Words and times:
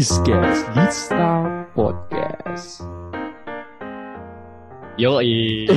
Discast 0.00 0.64
Dista 0.72 1.44
Podcast. 1.76 2.80
Yo 4.96 5.20
nih. 5.20 5.68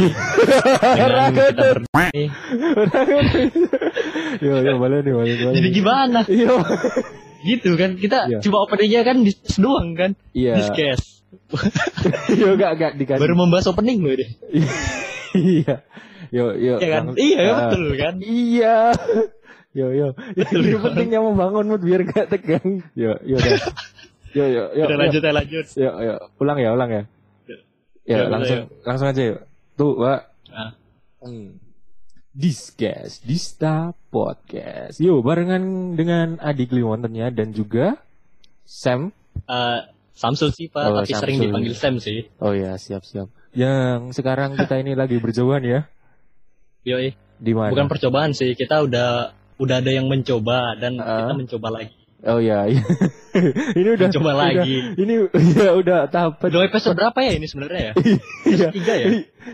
yo 4.39 4.53
yo 4.63 4.73
boleh 4.79 5.03
nih 5.03 5.11
boleh 5.11 5.33
boleh. 5.35 5.53
Jadi 5.59 5.69
gimana? 5.75 6.23
Yo. 6.31 6.55
Gitu 7.43 7.75
kan 7.75 7.99
kita 7.99 8.31
Iya. 8.31 8.39
cuma 8.39 8.63
openingnya 8.63 9.03
kan 9.03 9.27
di 9.27 9.35
doang 9.59 9.91
kan. 9.91 10.15
Iya. 10.31 10.55
Discuss. 10.55 11.19
Yo 12.39 12.55
gak 12.55 12.79
gak 12.79 12.91
dikasih. 12.95 13.19
Baru 13.19 13.35
membahas 13.35 13.67
opening 13.67 14.07
loh 14.07 14.15
deh. 14.15 14.29
iya. 15.35 15.83
Yo 16.31 16.55
yo. 16.55 16.79
Iya 16.79 16.87
kan? 16.89 17.03
Iya 17.19 17.41
Ah. 17.43 17.55
betul 17.67 17.83
kan. 17.99 18.15
Iya. 18.23 18.75
Yo 19.75 19.91
yo. 19.91 20.07
Ini 20.31 20.47
Bang. 20.71 20.95
pentingnya 20.95 21.19
membangun 21.19 21.67
mood 21.67 21.83
biar 21.83 22.07
gak 22.07 22.31
tegang. 22.31 22.87
Yo 22.95 23.19
yo 23.19 23.35
Yo 24.33 24.45
yo 24.45 24.63
yo. 24.71 24.83
Udah 24.83 24.89
yo. 24.89 25.01
lanjut 25.01 25.21
ya 25.21 25.31
lanjut. 25.31 25.65
Yo 25.73 25.91
yo. 25.95 26.15
Ulang 26.37 26.57
ya 26.57 26.69
ulang 26.71 26.89
ya. 26.89 27.03
Ya 28.03 28.17
Yo, 28.17 28.27
langsung 28.27 28.59
yo. 28.59 28.83
langsung 28.83 29.07
aja 29.07 29.21
yuk. 29.23 29.39
Tuh, 29.73 29.93
Pak. 29.95 30.19
Ah. 30.49 30.71
Hmm. 31.21 31.55
Discast, 32.29 33.21
Dista 33.21 33.93
Podcast. 34.09 34.97
Yo, 34.97 35.21
barengan 35.21 35.61
dengan 35.93 36.35
adik 36.37 36.69
Liwontennya 36.69 37.29
dan 37.29 37.49
juga 37.49 38.01
Sam. 38.63 39.13
Eh, 39.39 39.79
Samsul 40.11 40.49
sih 40.49 40.67
Pak, 40.67 40.83
Oh, 40.83 40.93
tapi 40.99 41.09
sering 41.09 41.37
Samsul. 41.37 41.45
dipanggil 41.47 41.73
Sam 41.73 41.95
sih. 41.97 42.27
Oh 42.37 42.51
ya, 42.51 42.73
siap-siap. 42.75 43.29
Yang 43.53 44.13
sekarang 44.13 44.53
kita 44.55 44.77
ini 44.77 44.93
lagi 44.93 45.15
berjauhan 45.15 45.61
ya. 45.61 45.79
Yo 46.83 46.97
Di 47.35 47.53
mana? 47.53 47.69
bukan 47.69 47.87
percobaan 47.87 48.31
sih, 48.31 48.53
kita 48.53 48.81
udah 48.81 49.31
udah 49.55 49.75
ada 49.77 49.89
yang 49.89 50.05
mencoba 50.05 50.73
dan 50.75 50.97
Ah. 50.97 51.23
kita 51.23 51.33
mencoba 51.35 51.67
lagi. 51.71 51.95
Oh 52.23 52.39
ya, 52.39 52.63
iya. 52.65 52.79
ini 53.79 53.89
udah 53.93 54.07
Mencoba 54.07 54.31
udah- 54.31 54.39
lagi. 54.39 54.75
Ini 54.95 55.13
ya 55.59 55.71
udah 55.75 55.99
tahap 56.07 56.39
Udah 56.39 56.63
episode 56.63 56.95
berapa 56.95 57.19
ya 57.19 57.35
ini 57.35 57.45
sebenarnya 57.45 57.81
ya? 57.83 57.93
Iya. 58.47 58.67
Tiga 58.71 58.93
ya? 58.95 59.07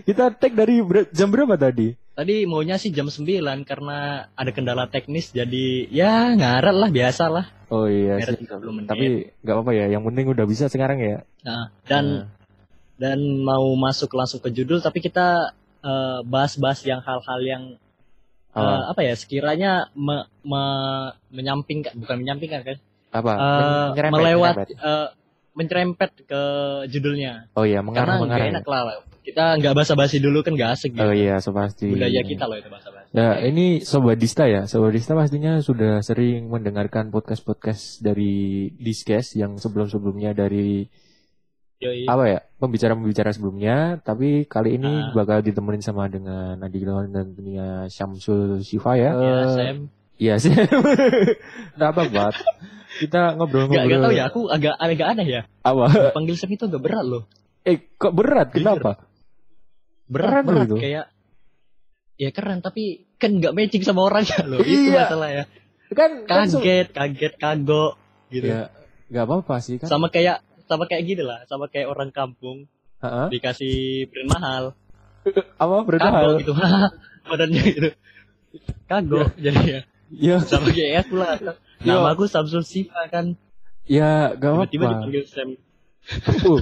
Kita 0.06 0.24
tag 0.32 0.54
dari 0.54 0.78
ber- 0.80 1.10
jam 1.10 1.34
berapa 1.34 1.58
tadi? 1.58 1.98
Tadi 2.14 2.46
maunya 2.46 2.76
sih 2.76 2.92
jam 2.92 3.08
9 3.08 3.26
karena 3.64 3.98
ada 4.30 4.52
kendala 4.52 4.86
teknis 4.86 5.32
jadi 5.32 5.90
ya 5.90 6.36
ngaret 6.36 6.76
lah 6.76 6.90
biasa 6.90 7.26
lah. 7.26 7.46
Oh 7.70 7.90
iya, 7.90 8.22
Ngaret 8.22 8.38
sih. 8.38 8.46
30 8.46 8.70
menit. 8.70 8.88
Tapi 8.88 9.06
nggak 9.40 9.56
apa-apa 9.56 9.72
ya. 9.74 9.86
Yang 9.90 10.04
penting 10.06 10.26
udah 10.30 10.46
bisa 10.46 10.66
sekarang 10.68 11.00
ya. 11.00 11.18
Nah, 11.42 11.74
dan 11.84 12.06
Nah. 12.06 12.26
dan 13.00 13.18
mau 13.40 13.66
masuk 13.74 14.14
langsung 14.14 14.40
ke 14.40 14.52
judul 14.52 14.78
tapi 14.78 15.00
kita 15.00 15.58
eh, 15.80 16.20
bahas-bahas 16.22 16.84
yang 16.84 17.00
hal-hal 17.00 17.40
yang 17.42 17.64
eh, 18.50 18.60
apa? 18.60 18.92
apa 18.92 19.02
ya 19.02 19.14
sekiranya 19.14 19.72
me, 19.94 20.16
me- 20.42 21.14
menyampingkan 21.30 21.94
bukan 21.96 22.16
menyampingkan 22.18 22.62
kan 22.64 22.78
apa? 23.10 23.32
Eh, 23.32 23.40
Men- 23.40 23.90
nyerempet, 23.94 24.16
melewat 24.16 24.56
nyerempet. 24.56 24.78
eh, 24.80 25.08
mencerempet 25.52 26.12
ke 26.24 26.42
judulnya 26.88 27.50
Oh 27.52 27.64
iya, 27.64 27.80
karena 27.80 27.86
mengarah 27.86 28.16
nggak 28.16 28.24
mengarah. 28.24 28.52
enak 28.54 28.66
lah 28.66 28.82
kita 29.20 29.44
nggak 29.58 29.76
basa-basi 29.76 30.18
dulu 30.18 30.40
kan 30.40 30.54
nggak 30.54 30.72
asik 30.72 30.92
gitu 30.94 31.04
Oh 31.04 31.12
iya, 31.12 31.38
so 31.38 31.52
pasti. 31.52 31.86
budaya 31.88 32.22
kita 32.22 32.46
loh 32.46 32.56
itu 32.56 32.68
basa-basi 32.68 32.98
Nah, 33.10 33.42
ini 33.42 33.82
Sobat 33.82 34.16
Dista 34.16 34.46
ya. 34.46 34.64
Sobat 34.64 34.94
Dista 34.94 35.14
pastinya 35.14 35.58
sudah 35.60 35.98
sering 36.00 36.46
mendengarkan 36.46 37.10
podcast-podcast 37.10 38.00
dari 38.00 38.70
Discast 38.72 39.34
yang 39.34 39.58
sebelum-sebelumnya 39.58 40.32
dari 40.32 40.86
Yoi. 41.80 42.04
apa 42.06 42.24
ya? 42.26 42.40
Pembicara-pembicara 42.56 43.32
sebelumnya, 43.32 43.78
tapi 43.98 44.44
kali 44.44 44.76
ini 44.76 44.92
Ah. 44.92 45.12
bakal 45.14 45.40
ditemenin 45.40 45.80
sama 45.80 46.06
dengan 46.06 46.60
Adi 46.60 46.84
Lawan 46.84 47.10
dan 47.10 47.32
tentunya 47.32 47.68
Syamsul 47.88 48.60
Siva 48.62 48.94
ya. 48.94 49.12
ya, 49.12 49.16
Eh, 49.16 49.48
Sam. 49.50 49.78
Iya 50.16 50.36
sih. 50.38 50.52
Enggak 51.74 51.90
apa-apa. 51.90 52.36
Kita 52.92 53.32
Nggak, 53.32 53.32
nggak 53.32 53.36
ngobrol-ngobrol. 53.38 54.02
tahu 54.02 54.14
ya 54.14 54.24
aku 54.26 54.42
agak 54.46 54.76
agak 54.76 55.08
aneh 55.08 55.28
ya 55.30 55.42
Apa? 55.62 56.12
panggil 56.12 56.36
Sam 56.36 56.52
itu 56.52 56.66
agak 56.66 56.82
berat 56.82 57.06
loh 57.06 57.24
Eh, 57.62 57.80
kok 57.94 58.12
berat? 58.12 58.52
Kenapa? 58.52 59.08
berat 60.06 60.44
berat 60.44 60.44
loh 60.44 60.64
itu. 60.66 60.78
kayak 60.82 61.06
ya 62.18 62.30
keren 62.30 62.60
tapi 62.60 63.08
kan 63.16 63.32
nggak 63.32 63.54
matching 63.54 63.80
sama 63.80 64.04
orangnya 64.04 64.42
loh 64.44 64.60
itu 64.60 64.90
Iya. 64.90 65.06
masalah 65.06 65.30
ya 65.30 65.44
Kan 65.90 66.12
kan 66.24 66.50
kaget 66.50 66.88
kaget 66.92 67.34
kagok 67.36 67.94
gitu 68.28 68.46
Ya, 68.48 68.68
enggak 69.08 69.24
apa-apa 69.24 69.56
sih 69.60 69.78
kan. 69.78 69.88
sama 69.88 70.10
kayak 70.10 70.44
sama 70.70 70.86
kayak 70.86 71.04
gini 71.04 71.24
lah 71.26 71.42
sama 71.50 71.66
kayak 71.68 71.90
orang 71.90 72.14
kampung. 72.14 72.70
Heeh. 73.00 73.32
dikasih 73.32 74.12
brand 74.12 74.28
mahal. 74.30 74.64
Apa? 75.56 75.76
Berat 75.88 76.00
kagok 76.04 76.20
hal? 76.20 76.32
gitu. 76.44 76.52
Badannya 77.32 77.62
gitu. 77.64 77.90
Kagok 78.86 79.30
jadi 79.40 79.62
ya 79.64 79.82
Ya, 80.10 80.36
sama 80.42 80.74
kayak 80.74 81.06
aku 81.06 81.16
lah. 81.16 81.38
Nama 81.80 82.08
aku 82.12 82.26
Samsul 82.26 82.66
Siva 82.66 83.06
kan. 83.08 83.38
Ya 83.86 84.34
tiba-tiba 84.34 84.90
apa-apa. 84.90 85.06
dipanggil 85.06 85.24
Sam. 85.26 85.50
Uh, 86.44 86.60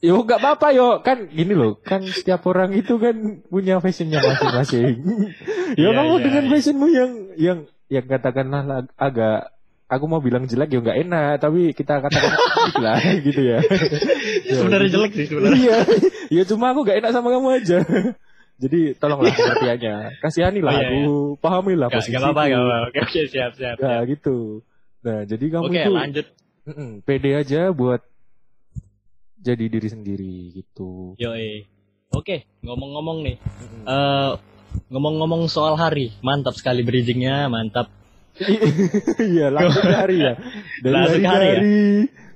yo 0.00 0.24
nggak 0.24 0.40
apa-apa 0.40 0.72
yo. 0.72 1.04
Kan 1.04 1.28
gini 1.28 1.52
loh 1.52 1.76
kan 1.76 2.00
setiap 2.02 2.40
orang 2.48 2.72
itu 2.72 2.96
kan 2.96 3.14
punya 3.46 3.78
fashionnya 3.78 4.18
masing-masing. 4.18 4.96
yo 5.80 5.92
Iya, 5.92 5.96
kamu 6.00 6.14
iya, 6.16 6.24
dengan 6.24 6.44
iya. 6.44 6.50
fashionmu 6.50 6.86
yang 6.88 7.10
yang 7.36 7.58
yang 7.86 8.04
katakanlah 8.08 8.62
ag- 8.82 8.94
agak 8.96 9.38
aku 9.90 10.04
mau 10.06 10.18
bilang 10.18 10.46
jelek 10.46 10.70
yo 10.70 10.80
nggak 10.80 11.02
enak 11.02 11.32
tapi 11.38 11.74
kita 11.74 11.98
katakan 11.98 12.30
jelek 12.56 12.76
lah 12.78 12.98
gitu 13.20 13.40
ya. 13.42 13.58
Ya, 14.40 14.52
sebenarnya 14.54 14.86
jadi- 14.86 14.94
jelek 14.94 15.12
sih 15.12 15.26
sebenarnya 15.26 15.58
Iya, 15.58 15.78
ya 16.30 16.42
cuma 16.46 16.70
aku 16.70 16.80
gak 16.82 16.98
enak 16.98 17.10
sama 17.10 17.28
kamu 17.28 17.48
aja. 17.52 17.78
Jadi 18.56 18.80
tolonglah 18.94 19.32
pengertiannya, 19.32 19.96
kasihani 20.20 20.60
lah 20.60 20.70
Oh, 20.70 20.76
iya, 20.76 20.84
aku, 20.86 21.12
pahami 21.36 21.74
lah 21.74 21.88
Gak, 21.88 21.96
posisi. 21.98 22.12
gak 22.12 22.22
apa-apa, 22.22 22.42
gak 22.46 22.60
apa-apa. 22.60 22.78
Oke, 22.86 22.98
oke, 23.00 23.20
siap, 23.26 23.52
siap. 23.54 23.76
Nah 23.76 23.88
siap. 23.98 24.02
gitu. 24.06 24.36
Nah 25.00 25.18
jadi 25.24 25.44
kamu 25.48 25.64
Oke, 25.64 25.80
itu 25.80 25.90
lanjut. 25.90 26.26
pede 27.02 27.30
aja 27.34 27.60
buat 27.70 28.04
jadi 29.36 29.64
diri 29.66 29.88
sendiri 29.88 30.34
gitu. 30.54 31.16
Yoi. 31.16 31.64
Oke, 32.10 32.44
ngomong-ngomong 32.60 33.18
nih. 33.22 33.36
Eh 33.82 34.30
ngomong-ngomong 34.86 35.48
soal 35.48 35.74
hari, 35.74 36.14
mantap 36.20 36.52
sekali 36.52 36.82
bridgingnya, 36.82 37.48
mantap. 37.48 37.88
Iya 39.20 39.46
langsung 39.52 39.84
hari 39.84 40.16
ya. 40.24 40.32
Dari 40.80 40.92
Langsung 40.94 41.22
hari 41.22 41.28
hari 41.28 41.46
ya? 41.46 41.54
hari, 41.60 41.78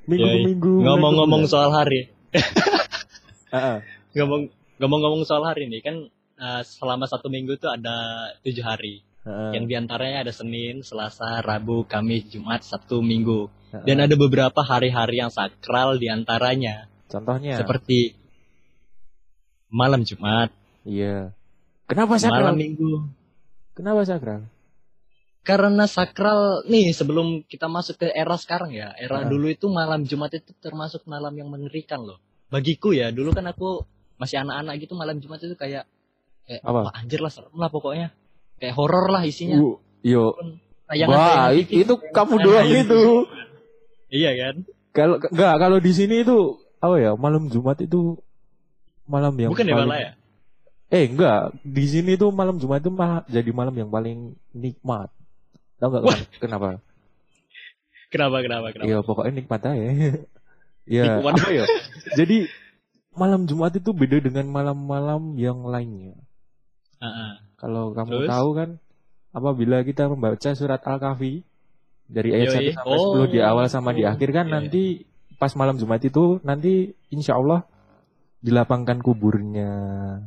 minggu 0.05 0.25
ke 0.25 0.37
Yoi. 0.37 0.45
minggu. 0.45 0.73
bulan 0.73 0.85
ke 0.85 0.85
Ngomong-ngomong 0.85 1.43
soal 1.49 1.71
hari, 1.73 2.01
ngomong 4.17 4.43
ngomong-ngomong 4.81 5.23
soal 5.25 5.43
hari 5.49 5.71
nih 5.71 5.81
kan 5.81 5.97
eh, 6.37 6.63
selama 6.67 7.09
satu 7.09 7.33
minggu 7.33 7.57
tuh 7.57 7.73
ada 7.73 7.97
tujuh 8.45 8.65
hari. 8.65 9.01
Ah. 9.25 9.57
Yang 9.57 9.65
di 9.73 9.75
antaranya 9.81 10.21
ada 10.21 10.33
Senin, 10.37 10.85
Selasa, 10.85 11.41
Rabu, 11.41 11.89
Kamis, 11.89 12.29
Jumat, 12.29 12.61
Sabtu, 12.61 13.01
Minggu. 13.01 13.49
Ah. 13.73 13.81
Dan 13.81 14.05
ada 14.05 14.13
beberapa 14.21 14.61
hari-hari 14.61 15.25
yang 15.25 15.33
sakral 15.33 15.97
di 15.97 16.13
antaranya. 16.13 16.93
Contohnya. 17.09 17.57
Seperti 17.57 18.13
malam 19.73 20.05
Jumat, 20.05 20.53
Iya. 20.85 21.33
Kenapa 21.89 22.21
malam 22.21 22.25
sakral? 22.29 22.55
Minggu. 22.61 23.09
Kenapa 23.73 24.05
sakral? 24.05 24.45
Karena 25.45 25.85
sakral 25.85 26.65
nih 26.65 26.91
sebelum 26.91 27.45
kita 27.45 27.69
masuk 27.69 28.01
ke 28.01 28.09
era 28.09 28.33
sekarang 28.35 28.73
ya, 28.73 28.97
era 28.97 29.21
Ah. 29.21 29.29
dulu 29.29 29.47
itu 29.47 29.69
malam 29.69 30.03
Jumat 30.03 30.33
itu 30.33 30.57
termasuk 30.59 31.05
malam 31.05 31.31
yang 31.31 31.47
mengerikan 31.47 32.01
loh. 32.01 32.17
Bagiku 32.49 32.91
ya, 32.91 33.13
dulu 33.13 33.31
kan 33.31 33.45
aku 33.45 33.85
masih 34.17 34.41
anak-anak 34.41 34.81
gitu 34.81 34.95
malam 34.95 35.19
Jumat 35.19 35.39
itu 35.39 35.53
kayak 35.53 35.85
kayak 36.45 36.61
Apa? 36.61 36.81
wah, 36.83 36.93
anjir 36.95 37.21
lah 37.21 37.29
serem 37.29 37.53
lah 37.53 37.69
pokoknya. 37.69 38.09
Kayak 38.57 38.75
horor 38.75 39.11
lah 39.11 39.21
isinya. 39.23 39.59
Uh, 39.59 39.77
yo. 40.01 40.33
Tayangan- 40.85 41.13
Wah, 41.13 41.29
tayangan 41.51 41.53
i- 41.55 41.67
TV. 41.67 41.81
itu 41.83 41.95
kamu 42.11 42.33
Tayangan 42.33 42.47
doang 42.47 42.69
itu. 42.75 43.03
Iya 44.11 44.31
kan? 44.35 44.55
Kalau 44.93 45.17
enggak 45.21 45.55
kalau 45.59 45.79
di 45.79 45.93
sini 45.93 46.17
itu 46.21 46.37
apa 46.79 46.97
ya? 46.97 47.13
Malam 47.15 47.49
Jumat 47.49 47.77
itu 47.79 48.17
malam 49.05 49.35
yang 49.35 49.51
Bukan 49.53 49.67
ya 49.67 49.75
paling- 49.75 49.89
malah 49.89 50.01
ya? 50.01 50.13
Eh, 50.89 51.05
enggak. 51.07 51.41
Di 51.61 51.85
sini 51.85 52.15
tuh 52.15 52.31
malam 52.31 52.57
Jumat 52.57 52.81
itu 52.81 52.89
malah 52.89 53.21
jadi 53.27 53.51
malam 53.51 53.75
yang 53.75 53.91
paling 53.91 54.19
nikmat. 54.53 55.13
Tahu 55.85 55.91
enggak 55.93 56.05
Wah. 56.09 56.19
kenapa? 56.41 56.69
Kenapa 58.09 58.37
kenapa 58.41 58.67
kenapa? 58.73 58.87
Iya, 58.89 58.99
pokoknya 59.05 59.33
nikmat 59.37 59.61
aja. 59.61 59.85
ya, 60.89 61.03
Nikmat. 61.21 61.33
apa 61.37 61.49
ya? 61.53 61.65
Jadi 62.17 62.49
malam 63.13 63.45
Jumat 63.45 63.75
itu 63.75 63.91
beda 63.93 64.17
dengan 64.19 64.49
malam-malam 64.49 65.37
yang 65.37 65.61
lainnya. 65.67 66.17
Heeh. 66.99 67.33
Kalau 67.59 67.93
kamu 67.93 68.25
Terus? 68.25 68.31
tahu 68.31 68.49
kan 68.55 68.69
apabila 69.31 69.83
kita 69.83 70.09
membaca 70.09 70.51
surat 70.55 70.81
Al-Kahfi 70.81 71.45
dari 72.07 72.31
ayat 72.33 72.49
Yoi. 72.55 72.73
1 72.73 72.79
sampai 72.81 72.99
10 73.29 73.35
di 73.35 73.39
awal 73.45 73.67
sama 73.69 73.93
di 73.93 74.05
Oh, 74.05 74.09
akhir 74.09 74.29
kan 74.31 74.47
iya, 74.49 74.55
nanti 74.57 74.83
pas 75.37 75.53
malam 75.53 75.77
Jumat 75.77 76.01
itu 76.01 76.39
nanti 76.41 76.95
insya 77.11 77.35
Allah 77.35 77.67
dilapangkan 78.45 79.01
kuburnya. 79.01 79.73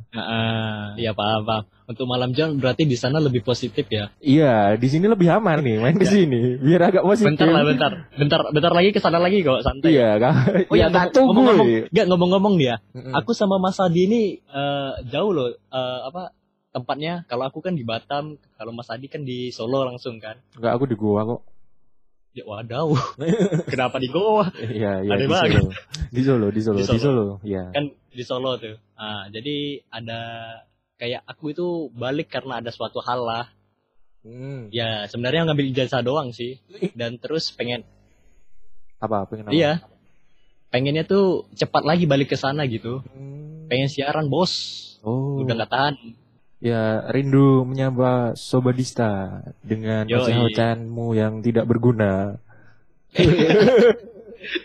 Heeh. 0.09 0.97
Iya 0.97 1.13
paham 1.13 1.45
paham. 1.45 1.63
Untuk 1.85 2.03
malam 2.03 2.33
Jumat 2.33 2.57
berarti 2.57 2.83
di 2.83 2.97
sana 2.97 3.21
lebih 3.21 3.45
positif 3.45 3.85
ya. 3.87 4.09
Iya, 4.17 4.73
di 4.75 4.89
sini 4.89 5.05
lebih 5.05 5.29
aman 5.29 5.61
nih 5.61 5.77
main 5.77 5.95
ke 5.95 6.03
Ya. 6.03 6.11
sini 6.17 6.57
biar 6.57 6.89
agak 6.89 7.05
positif. 7.05 7.37
Bentar 7.37 7.47
lah 7.47 7.63
bentar. 7.63 7.91
Bentar 8.17 8.39
bentar 8.49 8.71
lagi 8.73 8.89
ke 8.89 8.99
sana 8.99 9.21
lagi 9.21 9.45
kok 9.45 9.61
santai. 9.61 9.93
Iya, 9.93 10.17
kan? 10.17 10.33
Oh 10.67 10.75
Iya, 10.75 10.89
ya, 10.89 10.91
tak 10.91 11.13
ngomong- 11.13 11.13
tunggu. 11.13 11.29
ngomong-ngomong, 12.09 12.55
iya. 12.57 12.75
dia. 12.81 12.97
Mm-mm. 12.97 13.13
Aku 13.13 13.31
sama 13.31 13.61
Mas 13.61 13.77
Adi 13.77 14.09
ini 14.09 14.21
eh, 14.41 14.91
jauh 15.07 15.31
loh 15.31 15.53
eh, 15.53 15.99
apa 16.03 16.33
tempatnya. 16.73 17.23
Kalau 17.29 17.45
aku 17.45 17.61
kan 17.61 17.77
di 17.77 17.85
Batam, 17.85 18.35
kalau 18.57 18.73
Mas 18.73 18.89
Adi 18.89 19.05
kan 19.05 19.21
di 19.21 19.53
Solo 19.53 19.85
langsung 19.85 20.17
kan. 20.17 20.41
Enggak, 20.57 20.73
aku 20.73 20.85
di 20.89 20.97
gua 20.97 21.21
kok. 21.23 21.41
Ya 22.37 22.45
wadaw. 22.45 22.93
Kenapa 23.73 23.97
di 23.97 24.13
Goa? 24.13 24.53
Iya, 24.61 25.01
iya 25.01 25.09
Ada 25.17 25.25
di 25.25 25.29
banget. 25.33 25.49
Solo. 25.57 25.69
Di 26.13 26.21
Solo, 26.21 26.47
di 26.53 26.61
Solo, 26.61 26.77
Di 26.77 26.85
di 26.85 26.85
Solo. 26.85 27.01
Solo. 27.01 27.25
Iya. 27.41 27.63
Kan 27.73 27.85
di 28.13 28.23
Solo 28.23 28.51
tuh. 28.61 28.77
Ah, 28.93 29.25
jadi 29.33 29.81
ada 29.89 30.19
kayak 31.01 31.25
aku 31.25 31.57
itu 31.57 31.89
balik 31.97 32.29
karena 32.29 32.61
ada 32.61 32.69
suatu 32.69 33.01
hal 33.01 33.25
lah. 33.25 33.45
Hmm. 34.21 34.69
Ya 34.69 35.09
sebenarnya 35.09 35.49
ngambil 35.49 35.73
ijazah 35.73 36.05
doang 36.05 36.29
sih. 36.29 36.61
Dan 36.93 37.17
terus 37.17 37.49
pengen 37.49 37.81
Apa 39.01 39.25
pengen 39.25 39.49
apa? 39.49 39.57
iya. 39.57 39.81
Pengennya 40.69 41.09
tuh 41.09 41.49
cepat 41.57 41.89
lagi 41.89 42.05
balik 42.05 42.29
ke 42.29 42.37
sana 42.37 42.69
gitu. 42.69 43.01
Hmm. 43.01 43.65
Pengen 43.65 43.89
siaran 43.89 44.29
bos. 44.29 44.53
Oh. 45.01 45.41
Udah 45.41 45.57
nggak 45.57 45.71
tahan. 45.73 45.95
Ya, 46.57 47.05
rindu 47.13 47.69
menyapa 47.69 48.33
Sobadista 48.33 49.45
dengan 49.61 50.09
ocehan-ocehanmu 50.09 51.13
yang 51.13 51.45
tidak 51.45 51.69
berguna. 51.69 52.41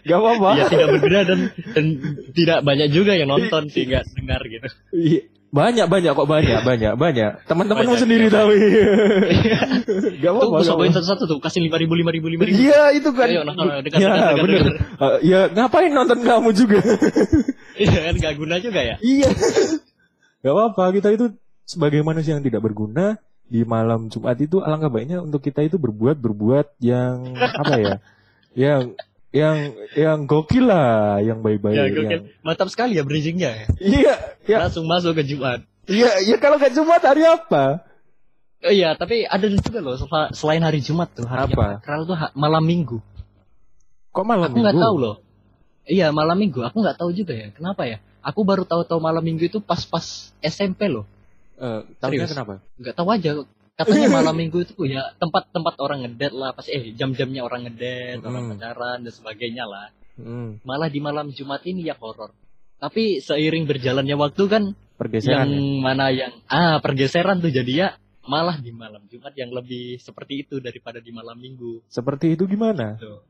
Gak 0.09 0.19
apa-apa. 0.19 0.51
Iya 0.57 0.67
tidak 0.69 0.89
berguna 0.99 1.21
dan 1.27 1.41
dan 1.75 1.85
tidak 2.33 2.59
banyak 2.63 2.89
juga 2.93 3.17
yang 3.19 3.29
nonton 3.29 3.67
sih 3.73 3.89
nggak 3.89 4.05
dengar 4.15 4.41
gitu. 4.47 4.69
Iya. 4.95 5.23
Banyak, 5.53 5.85
banyak 5.85 6.17
kok 6.17 6.29
banyak, 6.33 6.65
banyak, 6.65 6.93
banyak. 6.97 7.45
Teman-temanmu 7.45 7.93
sendiri 8.01 8.33
iya. 8.33 8.41
tapi. 8.41 8.57
Gak 10.25 10.33
Tuh 10.33 10.49
apa-apa. 10.49 10.57
gak 10.57 10.65
sodoin 10.65 10.89
apa-apa. 10.89 10.97
satu-satu 10.97 11.23
tuh 11.29 11.39
kasih 11.45 11.61
lima 11.69 11.77
ribu 11.77 11.93
lima 11.93 12.09
ribu 12.09 12.33
lima 12.33 12.49
ribu. 12.49 12.57
Iya, 12.57 12.97
itu 12.97 13.13
kan. 13.13 13.29
Ayo 13.29 13.45
nonton 13.45 13.69
dengar 13.85 14.01
ya, 14.01 14.09
dengar 14.09 14.33
dengar. 14.33 14.41
bener. 14.41 14.61
dengar. 14.65 14.75
Eh, 14.81 15.17
ya, 15.29 15.41
ngapain 15.53 15.93
nonton 15.93 16.19
kamu 16.25 16.51
juga? 16.57 16.81
Iya 17.73 17.99
kan 18.05 18.15
nggak 18.21 18.35
guna 18.37 18.61
juga 18.61 18.81
ya. 18.85 18.97
iya. 19.01 19.29
Gak 20.45 20.53
apa-apa, 20.53 20.93
kita 20.93 21.09
itu 21.17 21.37
sebagai 21.65 22.03
manusia 22.03 22.35
yang 22.35 22.45
tidak 22.45 22.61
berguna 22.61 23.17
di 23.47 23.63
malam 23.63 24.09
Jumat 24.09 24.39
itu 24.39 24.61
alangkah 24.61 24.89
baiknya 24.89 25.21
untuk 25.21 25.41
kita 25.41 25.61
itu 25.61 25.77
berbuat 25.77 26.17
berbuat 26.17 26.67
yang 26.79 27.37
apa 27.63 27.75
ya? 27.79 27.95
Yang 28.53 28.83
yang 29.33 29.57
yang 29.97 30.19
gokil 30.29 30.69
lah, 30.69 31.21
yang 31.21 31.41
baik-baik. 31.41 31.77
Ya 31.77 31.87
yang-. 31.89 32.29
Mantap 32.45 32.69
sekali 32.69 33.01
ya 33.01 33.05
bridgingnya 33.05 33.51
ya. 33.51 33.67
Iya, 33.81 34.15
ya, 34.45 34.57
Langsung 34.69 34.85
masuk 34.85 35.17
ke 35.17 35.25
Jumat. 35.25 35.65
iya, 35.89 36.21
ya 36.21 36.37
kalau 36.37 36.61
gak 36.61 36.77
Jumat 36.77 37.01
hari 37.01 37.25
apa? 37.25 37.81
Oh 38.63 38.71
iya, 38.71 38.95
tapi 38.95 39.27
ada 39.27 39.43
juga 39.51 39.83
loh 39.83 39.99
sel- 39.99 40.31
selain 40.37 40.63
hari 40.63 40.79
Jumat 40.79 41.11
tuh 41.11 41.27
hari 41.27 41.51
Apa? 41.51 41.51
yang 41.51 41.83
sakral 41.83 42.01
tuh 42.07 42.15
malam 42.39 42.63
Minggu. 42.63 43.03
Kok 44.13 44.23
malam 44.23 44.53
aku 44.53 44.61
nggak 44.61 44.77
minggu? 44.77 44.87
tahu 44.87 44.97
loh. 45.01 45.17
Iya 45.83 46.15
malam 46.15 46.37
Minggu. 46.39 46.61
Aku 46.63 46.79
nggak 46.79 46.95
tahu 47.01 47.11
juga 47.11 47.35
ya. 47.35 47.51
Kenapa 47.51 47.89
ya? 47.89 47.99
Aku 48.23 48.47
baru 48.47 48.63
tahu-tahu 48.63 49.03
malam 49.03 49.19
Minggu 49.19 49.51
itu 49.51 49.59
pas-pas 49.59 50.31
SMP 50.39 50.87
loh. 50.87 51.09
Eh, 51.63 51.81
tahunya 51.97 52.27
Serius? 52.27 52.33
kenapa? 52.35 52.55
Nggak 52.75 52.95
tahu 52.95 53.09
aja. 53.09 53.31
Katanya 53.73 54.09
malam 54.13 54.35
Minggu 54.35 54.59
itu 54.61 54.75
ya 54.85 55.15
tempat-tempat 55.17 55.79
orang 55.79 56.05
ngedet 56.05 56.35
lah. 56.35 56.53
Pas 56.53 56.67
eh 56.67 56.91
jam-jamnya 56.93 57.41
orang 57.41 57.65
ngedet, 57.65 58.21
orang 58.21 58.43
Hmm. 58.45 58.53
pacaran 58.53 58.99
dan 59.01 59.13
sebagainya 59.13 59.65
lah. 59.65 59.89
Hmm, 60.13 60.61
Malah 60.61 60.91
di 60.91 61.01
malam 61.01 61.31
Jumat 61.31 61.65
ini 61.65 61.87
ya 61.87 61.97
horor. 61.97 62.35
Tapi 62.77 63.19
seiring 63.19 63.65
berjalannya 63.65 64.13
waktu 64.13 64.43
kan 64.45 64.63
pergeseran. 64.99 65.47
yang 65.47 65.51
ya? 65.51 65.81
mana 65.81 66.07
yang 66.11 66.33
ah 66.47 66.79
pergeseran 66.79 67.39
tuh 67.39 67.49
jadi 67.49 67.73
ya 67.73 67.89
malah 68.23 68.55
di 68.55 68.71
malam 68.71 69.03
Jumat 69.07 69.33
yang 69.35 69.51
lebih 69.51 69.99
seperti 69.99 70.45
itu 70.45 70.59
daripada 70.59 70.99
di 70.99 71.11
malam 71.11 71.35
Minggu. 71.35 71.81
Seperti 71.89 72.35
itu 72.35 72.45
gimana? 72.45 72.99
Tuh. 72.99 73.23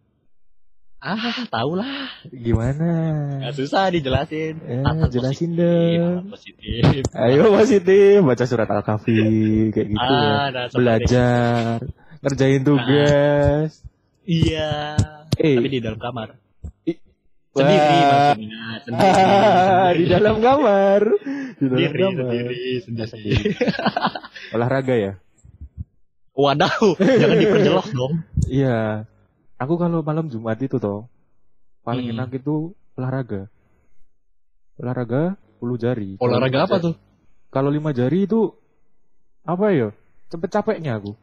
Ah, 1.03 1.19
tau 1.49 1.75
lah. 1.75 2.15
Gimana? 2.25 2.91
Nggak 3.43 3.59
susah 3.59 3.91
dijelasin. 3.91 4.55
Eh, 4.63 4.79
Hal-hal 4.81 5.11
jelasin 5.11 5.51
positif, 5.51 5.99
dong. 5.99 6.23
positif. 6.31 7.03
Ayo 7.13 7.51
positif, 7.51 8.23
baca 8.23 8.45
surat 8.45 8.69
Al-Kahfi 8.69 9.19
kayak 9.69 9.89
gitu 9.89 9.99
ya. 10.15 10.23
ah, 10.23 10.47
nah, 10.47 10.65
seperti- 10.65 10.79
Belajar, 10.79 11.77
ngerjain 12.23 12.63
tugas. 12.63 13.71
Iya. 14.23 14.71
Eh, 15.35 15.59
Tapi 15.59 15.69
di 15.69 15.81
dalam 15.81 15.99
kamar. 15.99 16.39
I- 16.85 17.03
Sendiri 17.53 17.83
Wah. 17.99 18.07
maksudnya. 18.07 18.63
Sendiri. 18.87 19.11
Ah, 19.11 19.91
di 19.93 20.05
dalam 20.07 20.37
kamar. 20.39 21.01
Di 21.53 21.65
dalam 21.65 21.79
Sendiri, 21.83 21.99
kamar. 22.01 22.25
sendiri, 22.25 22.63
Nggak 22.87 23.09
sendiri. 23.11 23.45
Olahraga 24.51 24.95
ya? 24.95 25.13
Wadaw, 26.33 26.95
jangan 27.21 27.37
diperjelas 27.37 27.89
dong. 27.91 28.23
Iya. 28.47 29.05
Aku 29.63 29.79
kalau 29.79 30.03
malam 30.03 30.27
Jumat 30.27 30.59
itu 30.59 30.77
toh 30.77 31.07
paling 31.81 32.05
Hmm. 32.05 32.15
enak 32.17 32.35
itu 32.35 32.75
olahraga. 32.93 33.47
Olahraga 34.75 35.39
10 35.57 35.79
jari. 35.79 36.11
Olahraga 36.19 36.67
apa 36.67 36.77
jari- 36.77 36.85
tuh? 36.85 36.95
Kalau 37.49 37.71
lima 37.71 37.91
jari 37.93 38.27
itu 38.27 38.51
apa 39.45 39.71
ya? 39.71 39.89
Cepet 40.29 40.51
capeknya 40.51 40.97
aku. 40.97 41.15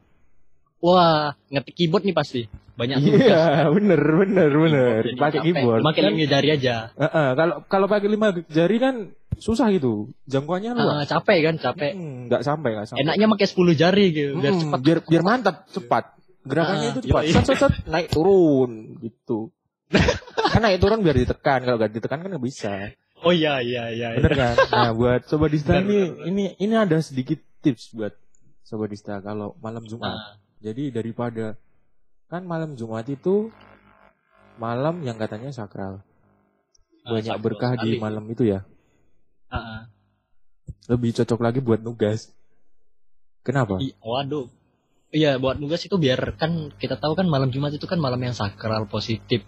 Wah, 0.80 1.36
ngetik 1.50 1.76
keyboard 1.76 2.08
nih 2.08 2.16
pasti. 2.16 2.42
Banyak 2.72 2.96
tugas. 2.98 3.20
Iya, 3.20 3.44
bener, 3.76 4.00
bener, 4.00 4.48
bener. 4.50 5.00
Jadi 5.04 5.20
Pakai 5.20 5.40
keyboard. 5.42 5.84
Kan- 5.84 6.08
lima 6.08 6.24
jari 6.26 6.48
aja. 6.50 6.76
Heeh, 6.96 7.28
kalau 7.36 7.54
kalau 7.68 7.86
pakai 7.86 8.08
lima 8.08 8.32
jari 8.48 8.76
kan 8.80 8.94
susah 9.36 9.68
gitu. 9.68 10.08
Jangkauannya 10.24 10.72
Ah, 10.72 10.78
luas. 10.78 11.04
capek 11.04 11.38
kan, 11.42 11.54
capek. 11.58 11.92
Hmm, 11.92 12.32
nggak 12.32 12.40
sampai, 12.40 12.68
nggak 12.72 12.86
sampai. 12.88 13.02
Enaknya 13.04 13.26
pakai 13.28 13.46
10 13.46 13.74
jari 13.74 14.04
gitu, 14.10 14.32
biar 14.34 14.52
Hmm, 14.54 14.60
cepat. 14.62 14.78
biar 14.80 14.98
biar 15.04 15.22
mantap, 15.22 15.56
cepat. 15.68 16.04
Gerakannya 16.40 16.86
Ah, 16.88 16.92
itu 16.96 17.00
cepat. 17.04 17.22
yoi. 17.22 17.32
Set, 17.36 17.46
set, 17.52 17.72
naik 17.84 18.08
turun 18.08 18.70
gitu. 18.98 19.52
kan 20.52 20.60
naik 20.62 20.80
turun 20.80 21.04
biar 21.04 21.16
ditekan. 21.16 21.60
Kalau 21.62 21.76
nggak 21.76 21.92
ditekan 21.92 22.18
kan 22.20 22.28
nggak 22.30 22.44
bisa. 22.44 22.96
Oh 23.20 23.30
iya 23.30 23.60
iya 23.60 23.92
iya. 23.92 24.16
Bener 24.16 24.32
kan? 24.32 24.54
Nah, 24.72 24.90
buat 24.96 25.28
Sobat 25.28 25.52
Dista 25.52 25.76
Bener, 25.76 25.84
ini, 25.84 25.98
bener, 26.08 26.24
ini 26.26 26.44
ini 26.56 26.74
ada 26.74 26.96
sedikit 27.04 27.36
tips 27.60 27.92
buat 27.92 28.16
Sobat 28.64 28.88
Dista 28.88 29.20
kalau 29.20 29.52
malam 29.60 29.84
Jumat. 29.84 30.08
Nah, 30.08 30.32
Jadi 30.60 30.88
daripada 30.88 31.56
kan 32.26 32.44
malam 32.44 32.76
Jumat 32.76 33.04
itu 33.06 33.52
malam 34.56 35.04
yang 35.04 35.16
katanya 35.16 35.52
sakral. 35.52 36.00
ah, 37.04 37.10
Banyak 37.10 37.36
sakral 37.36 37.44
berkah 37.44 37.72
di 37.76 37.96
malam 37.96 38.24
itu 38.28 38.48
ya. 38.48 38.64
Ah, 39.48 39.56
ah. 39.56 39.80
Lebih 40.88 41.12
cocok 41.12 41.40
lagi 41.40 41.60
buat 41.60 41.80
nugas. 41.80 42.32
Kenapa? 43.40 43.76
I- 43.80 43.96
waduh. 44.00 44.48
Iya, 45.10 45.42
buat 45.42 45.58
nugas 45.58 45.82
itu 45.82 45.98
biar 45.98 46.38
kan 46.38 46.70
kita 46.72 46.94
tahu 46.94 47.18
kan 47.18 47.26
malam 47.26 47.50
Jumat 47.50 47.74
itu 47.74 47.82
kan 47.84 47.98
malam 47.98 48.22
yang 48.22 48.30
sakral 48.32 48.86
positif. 48.86 49.42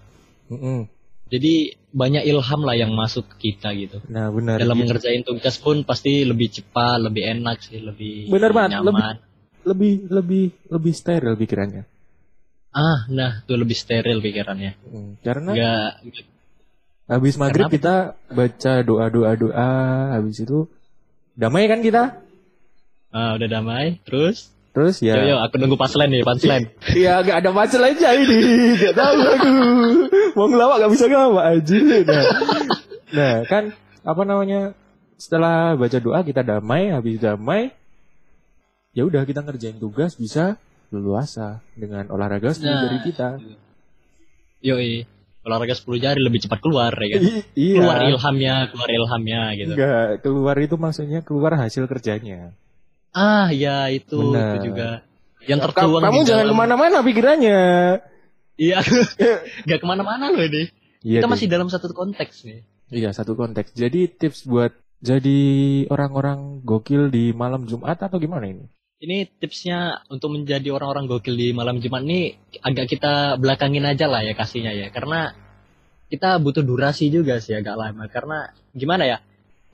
Mm-mm. 0.50 0.90
Jadi 1.30 1.78
banyak 1.94 2.26
ilham 2.28 2.60
lah 2.60 2.76
yang 2.76 2.92
masuk 2.92 3.24
ke 3.32 3.54
kita 3.54 3.72
gitu. 3.72 4.02
Nah, 4.10 4.28
benar. 4.28 4.58
Dalam 4.58 4.74
Gitu. 4.76 4.82
mengerjain 4.84 5.22
tugas 5.22 5.56
pun 5.56 5.86
pasti 5.86 6.26
lebih 6.26 6.50
cepat, 6.50 6.98
lebih 7.00 7.24
enak 7.24 7.62
sih, 7.62 7.78
lebih 7.78 8.28
Bener 8.28 8.50
banget, 8.50 8.82
nyaman. 8.82 9.16
lebih 9.62 10.10
lebih 10.10 10.44
lebih 10.68 10.92
steril 10.92 11.38
pikirannya. 11.38 11.86
Ah, 12.74 13.06
nah, 13.08 13.46
tuh 13.46 13.54
lebih 13.54 13.78
steril 13.78 14.18
pikirannya. 14.18 14.74
Hmm, 14.82 15.14
Karena 15.22 15.50
Enggak 15.54 15.90
habis 17.06 17.34
maghrib 17.36 17.68
Kenapa 17.68 17.76
kita 17.76 17.94
baca 18.28 18.72
doa 18.82 19.06
doa 19.08 19.32
doa, 19.36 19.70
habis 20.16 20.40
itu 20.40 20.66
damai 21.38 21.70
kan 21.70 21.80
kita. 21.80 22.18
ah, 23.08 23.36
udah 23.36 23.48
damai. 23.48 24.00
Terus, 24.02 24.48
Terus 24.72 25.04
ya. 25.04 25.20
yo 25.20 25.36
yo, 25.36 25.36
aku 25.38 25.60
nunggu 25.60 25.76
punchline 25.76 26.08
nih, 26.08 26.22
punchline. 26.24 26.66
Ya 27.04 27.20
gak 27.20 27.44
ada 27.44 27.50
macet 27.52 27.76
aja 27.78 28.08
ini 28.16 28.38
Gak 28.80 28.96
tahu 28.96 29.18
aku 29.20 29.52
Mau 30.32 30.48
ngelawak 30.48 30.76
gak 30.80 30.92
bisa 30.92 31.04
ngelawak 31.06 31.44
aja 31.44 31.76
nah, 32.02 32.24
nah 33.12 33.34
kan 33.44 33.64
Apa 34.00 34.22
namanya 34.24 34.72
Setelah 35.20 35.76
baca 35.76 35.98
doa 36.00 36.24
kita 36.24 36.40
damai 36.40 36.88
Habis 36.88 37.20
damai 37.20 37.76
ya 38.92 39.08
udah 39.08 39.24
kita 39.24 39.40
ngerjain 39.40 39.76
tugas 39.76 40.16
bisa 40.16 40.60
leluasa 40.92 41.64
dengan 41.72 42.12
olahraga 42.12 42.52
sepuluh 42.52 42.76
Nah. 42.76 42.84
dari 42.84 42.98
kita. 43.00 43.28
Yoi, 44.60 45.08
olahraga 45.42 45.72
10 45.72 45.96
jari 45.96 46.20
lebih 46.20 46.44
cepat 46.44 46.60
keluar 46.60 46.92
ya 46.92 47.08
kan. 47.16 47.22
I- 47.24 47.44
iya. 47.56 47.76
Keluar 47.80 47.98
ilhamnya, 48.04 48.54
keluar 48.68 48.90
ilhamnya 48.92 49.40
gitu. 49.56 49.72
Enggak, 49.74 50.20
keluar 50.20 50.56
itu 50.60 50.76
maksudnya 50.76 51.20
keluar 51.24 51.56
hasil 51.56 51.88
kerjanya. 51.88 52.52
Ah, 53.12 53.52
ya 53.52 53.92
itu, 53.92 54.16
Benar. 54.32 54.56
itu 54.56 54.72
juga. 54.72 54.88
Yang 55.44 55.60
tertuang 55.68 56.00
Kamu 56.00 56.20
jangan 56.24 56.44
dalam- 56.48 56.54
ke 56.54 56.60
mana-mana 56.64 56.96
pikirannya. 57.04 57.62
Iya, 58.56 58.78
nggak 59.66 59.78
ke 59.80 59.86
mana-mana 59.86 60.30
loh 60.30 60.44
ini. 60.44 60.70
Iya, 61.02 61.20
Kita 61.20 61.26
Ding. 61.26 61.32
masih 61.34 61.46
dalam 61.50 61.68
satu 61.68 61.90
konteks 61.92 62.46
nih. 62.46 62.62
Iya, 62.92 63.10
satu 63.10 63.34
konteks. 63.34 63.74
Jadi 63.74 64.06
tips 64.06 64.46
buat 64.46 64.72
jadi 65.02 65.40
orang-orang 65.90 66.62
gokil 66.62 67.10
di 67.10 67.34
malam 67.34 67.66
Jumat 67.66 67.98
atau 67.98 68.22
gimana 68.22 68.46
ini? 68.46 68.64
Ini 69.02 69.26
tipsnya 69.34 69.98
untuk 70.06 70.30
menjadi 70.30 70.70
orang-orang 70.70 71.10
gokil 71.10 71.34
di 71.34 71.50
malam 71.50 71.82
Jumat 71.82 72.06
ini 72.06 72.38
agak 72.62 72.86
kita 72.86 73.34
belakangin 73.34 73.82
aja 73.82 74.06
lah 74.06 74.22
ya 74.22 74.30
kasihnya 74.32 74.70
ya. 74.78 74.88
Karena 74.94 75.34
kita 76.06 76.38
butuh 76.38 76.62
durasi 76.62 77.10
juga 77.10 77.42
sih 77.42 77.58
agak 77.58 77.74
lama. 77.74 78.06
Karena 78.06 78.46
gimana 78.70 79.10
ya, 79.10 79.18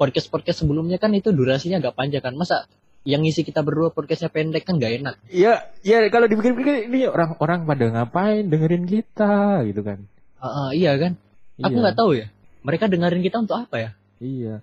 podcast-podcast 0.01 0.65
sebelumnya 0.65 0.97
kan 0.97 1.13
itu 1.13 1.29
durasinya 1.29 1.77
agak 1.77 1.93
panjang 1.93 2.25
kan. 2.25 2.33
Masa 2.41 2.65
yang 3.07 3.23
ngisi 3.23 3.43
kita 3.43 3.63
berdua 3.63 3.95
podcastnya 3.95 4.29
pendek 4.29 4.67
kan 4.67 4.77
nggak 4.77 4.93
enak. 5.03 5.15
Iya, 5.31 5.65
ya 5.87 5.99
kalau 6.11 6.27
dipikir-pikir 6.27 6.91
ini 6.91 7.07
orang-orang 7.07 7.65
pada 7.65 7.85
ngapain 7.89 8.45
dengerin 8.47 8.85
kita 8.85 9.63
gitu 9.65 9.81
kan. 9.87 10.05
Ah, 10.39 10.47
ah, 10.47 10.69
iya 10.71 10.95
kan? 10.99 11.15
Aku 11.59 11.75
Iya, 11.75 11.83
nggak 11.83 11.97
tahu 11.99 12.11
ya. 12.15 12.27
Mereka 12.63 12.87
dengerin 12.87 13.23
kita 13.23 13.43
untuk 13.43 13.59
apa 13.59 13.77
ya? 13.79 13.91
Iya. 14.19 14.55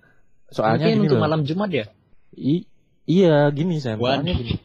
Soalnya 0.52 0.86
Mungkin 0.88 1.00
untuk 1.08 1.18
loh. 1.18 1.24
malam 1.26 1.40
Jumat 1.42 1.70
ya? 1.72 1.84
I- 2.36 2.68
iya, 3.08 3.48
gini 3.50 3.80
gini. 3.80 4.56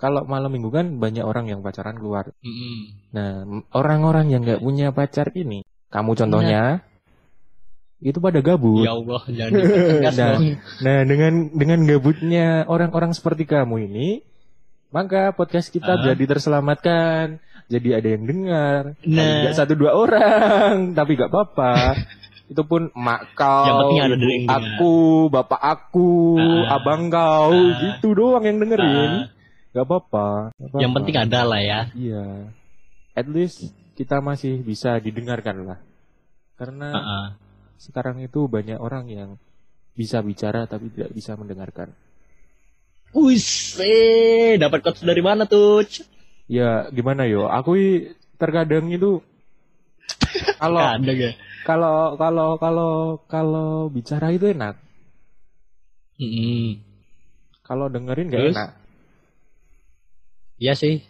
kalau 0.00 0.24
malam 0.24 0.48
minggu 0.48 0.72
kan 0.72 0.96
banyak 0.96 1.20
orang 1.24 1.48
yang 1.52 1.60
pacaran 1.60 1.96
keluar. 2.00 2.32
Mm-mm. 2.40 2.76
Nah, 3.12 3.44
m- 3.44 3.64
orang-orang 3.76 4.32
yang 4.32 4.40
nggak 4.44 4.64
punya 4.64 4.96
pacar 4.96 5.28
ini, 5.36 5.60
kamu 5.92 6.16
contohnya, 6.16 6.80
itu 8.00 8.16
pada 8.16 8.40
gabut. 8.40 8.82
Ya 8.82 8.92
Allah, 8.92 9.22
jangan 9.28 9.60
Nah. 10.00 10.12
dong. 10.12 10.40
Nah, 10.80 10.98
dengan 11.04 11.32
dengan 11.52 11.78
gabutnya 11.84 12.64
orang-orang 12.64 13.12
seperti 13.12 13.44
kamu 13.44 13.76
ini, 13.86 14.08
maka 14.88 15.30
podcast 15.30 15.68
kita 15.68 15.94
Ah. 15.94 16.02
jadi 16.02 16.24
terselamatkan. 16.26 17.38
Jadi 17.70 17.88
ada 17.94 18.08
yang 18.08 18.24
dengar. 18.26 18.82
Nah. 19.06 19.46
Nggak 19.46 19.54
satu 19.54 19.78
dua 19.78 19.94
orang, 19.94 20.74
tapi 20.98 21.14
gak 21.14 21.30
apa-apa. 21.30 21.94
Itu 22.50 22.66
pun 22.66 22.90
mak 22.98 23.30
kau, 23.32 23.62
Yang 23.62 23.78
penting 23.78 24.00
ada 24.02 24.16
dengar. 24.18 24.50
aku, 24.58 24.94
bapak 25.30 25.60
aku, 25.62 26.10
Ah. 26.66 26.74
abang 26.74 27.06
kau, 27.06 27.54
Ah. 27.54 27.78
gitu 27.78 28.08
doang 28.10 28.42
yang 28.42 28.58
dengerin. 28.58 29.12
Ah. 29.22 29.38
Gak 29.70 29.86
apa-apa. 29.86 30.50
Yang 30.74 30.92
penting 30.98 31.14
ada 31.14 31.40
lah 31.46 31.62
ya. 31.62 31.80
Iya. 31.94 32.50
At 33.14 33.30
least 33.30 33.70
kita 33.94 34.18
masih 34.18 34.66
bisa 34.66 34.98
didengarkan 34.98 35.62
lah. 35.62 35.78
Karena 36.58 36.90
Heeh. 36.90 37.26
Sekarang 37.80 38.20
itu 38.20 38.44
banyak 38.44 38.76
orang 38.76 39.08
yang 39.08 39.30
bisa 39.96 40.20
bicara 40.20 40.68
tapi 40.68 40.92
tidak 40.92 41.16
bisa 41.16 41.32
mendengarkan. 41.40 41.96
Wis, 43.16 43.74
eh, 43.80 44.60
dapat 44.60 44.84
quotes 44.84 45.02
dari 45.02 45.24
mana 45.24 45.48
tuh? 45.48 45.82
Ya 46.46 46.86
gimana 46.92 47.24
yo? 47.24 47.48
Aku 47.48 47.74
terkadang 48.36 48.92
itu 48.92 49.24
kalau 50.60 50.80
ya. 51.00 51.32
kalau 51.66 52.14
kalau 52.20 52.48
kalau 52.60 52.92
kalau 53.26 53.70
bicara 53.90 54.30
itu 54.30 54.52
enak. 54.52 54.78
Mm-mm. 56.20 56.84
Kalau 57.64 57.88
dengerin 57.88 58.28
gak 58.28 58.40
Terus? 58.44 58.54
enak. 58.54 58.70
Iya 60.60 60.74
sih. 60.76 61.09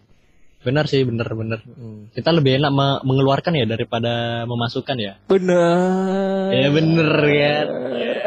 Benar 0.61 0.85
sih, 0.85 1.01
benar-benar. 1.09 1.65
Hmm. 1.65 2.13
Kita 2.13 2.37
lebih 2.37 2.61
enak 2.61 2.69
me- 2.69 3.01
mengeluarkan 3.09 3.57
ya 3.57 3.65
daripada 3.65 4.45
memasukkan 4.45 4.97
ya. 5.01 5.17
Bener. 5.25 6.53
Ya 6.53 6.69
bener 6.69 7.09
kan. 7.17 7.67